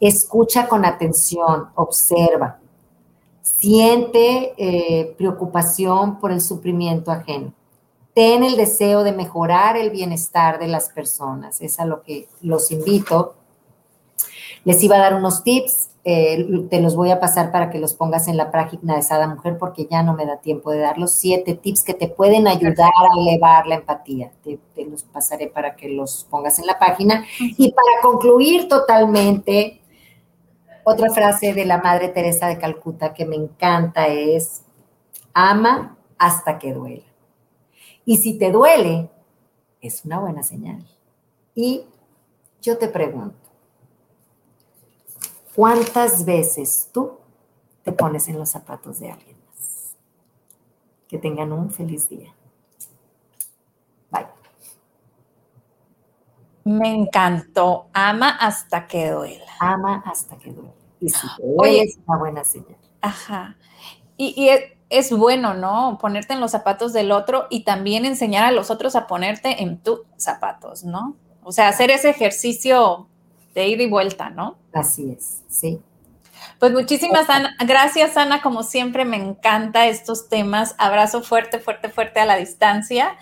[0.00, 2.58] Escucha con atención, observa.
[3.42, 7.52] Siente eh, preocupación por el sufrimiento ajeno.
[8.14, 11.60] Ten el deseo de mejorar el bienestar de las personas.
[11.60, 13.34] Es a lo que los invito.
[14.64, 17.94] Les iba a dar unos tips, eh, te los voy a pasar para que los
[17.94, 20.98] pongas en la página de Sada Mujer porque ya no me da tiempo de dar
[20.98, 24.30] los siete tips que te pueden ayudar a elevar la empatía.
[24.42, 27.24] Te, te los pasaré para que los pongas en la página.
[27.38, 29.80] Y para concluir totalmente,
[30.88, 34.62] otra frase de la Madre Teresa de Calcuta que me encanta es,
[35.34, 37.04] ama hasta que duela.
[38.06, 39.10] Y si te duele,
[39.82, 40.82] es una buena señal.
[41.54, 41.84] Y
[42.62, 43.36] yo te pregunto,
[45.54, 47.18] ¿cuántas veces tú
[47.82, 49.94] te pones en los zapatos de alguien más?
[51.06, 52.34] Que tengan un feliz día.
[54.10, 54.26] Bye.
[56.64, 57.88] Me encantó.
[57.92, 59.52] Ama hasta que duela.
[59.60, 60.77] Ama hasta que duela.
[60.98, 62.76] Te duele, es una buena señal.
[63.00, 63.56] Ajá.
[64.16, 65.98] Y, y es, es, bueno, ¿no?
[66.00, 69.78] Ponerte en los zapatos del otro y también enseñar a los otros a ponerte en
[69.78, 71.16] tus zapatos, ¿no?
[71.42, 73.06] O sea, hacer ese ejercicio
[73.54, 74.56] de ida y vuelta, ¿no?
[74.72, 75.80] Así es, sí.
[76.58, 78.42] Pues muchísimas Ana, gracias, Ana.
[78.42, 80.74] Como siempre, me encanta estos temas.
[80.78, 83.16] Abrazo fuerte, fuerte, fuerte a la distancia.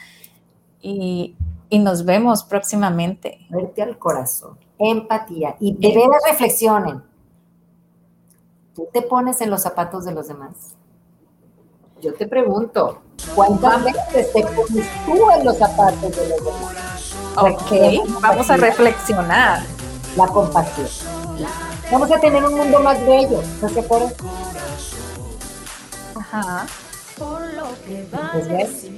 [0.81, 1.35] Y,
[1.69, 3.47] y nos vemos próximamente.
[3.51, 4.59] Verte al corazón.
[4.79, 5.57] Empatía.
[5.61, 7.03] Y de veras reflexionen.
[8.77, 10.77] ¿Tú te pones en los zapatos de los demás?
[12.03, 13.01] Yo te pregunto,
[13.35, 17.17] ¿cuántas veces te pones tú en los zapatos de los demás?
[17.39, 19.63] Ok, vamos a reflexionar.
[20.15, 20.87] La compasión.
[21.91, 24.13] Vamos a tener un mundo más bello, ¿no se acuerdan?
[26.15, 26.67] Ajá.
[28.33, 28.91] Pues ves,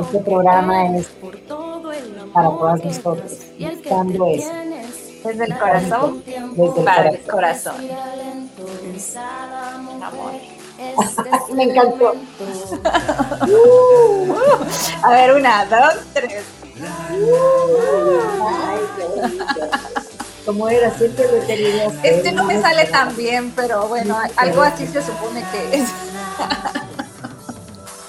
[0.00, 1.08] este programa es
[2.34, 4.50] para todas nosotros, buscando eso.
[5.24, 7.74] Desde el corazón, Desde el para corazón.
[7.80, 7.88] el
[8.50, 10.02] corazón.
[10.02, 10.32] Amor.
[11.54, 12.14] Me encantó.
[15.02, 16.42] A ver, una, dos, tres.
[16.80, 19.44] Ay, qué bonito.
[20.44, 20.90] ¿Cómo era?
[20.90, 21.92] Siempre lo tenido.
[22.02, 25.88] Este no me sale tan bien, pero bueno, algo así se supone que es.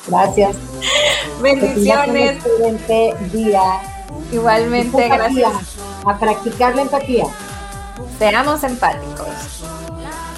[0.08, 0.56] Gracias.
[1.42, 2.44] Bendiciones.
[2.46, 3.82] Un excelente día.
[4.32, 5.54] Igualmente, gracias.
[6.06, 7.26] A practicar la empatía.
[8.18, 9.64] Seamos empáticos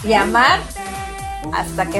[0.04, 0.60] y amar
[1.54, 1.96] hasta que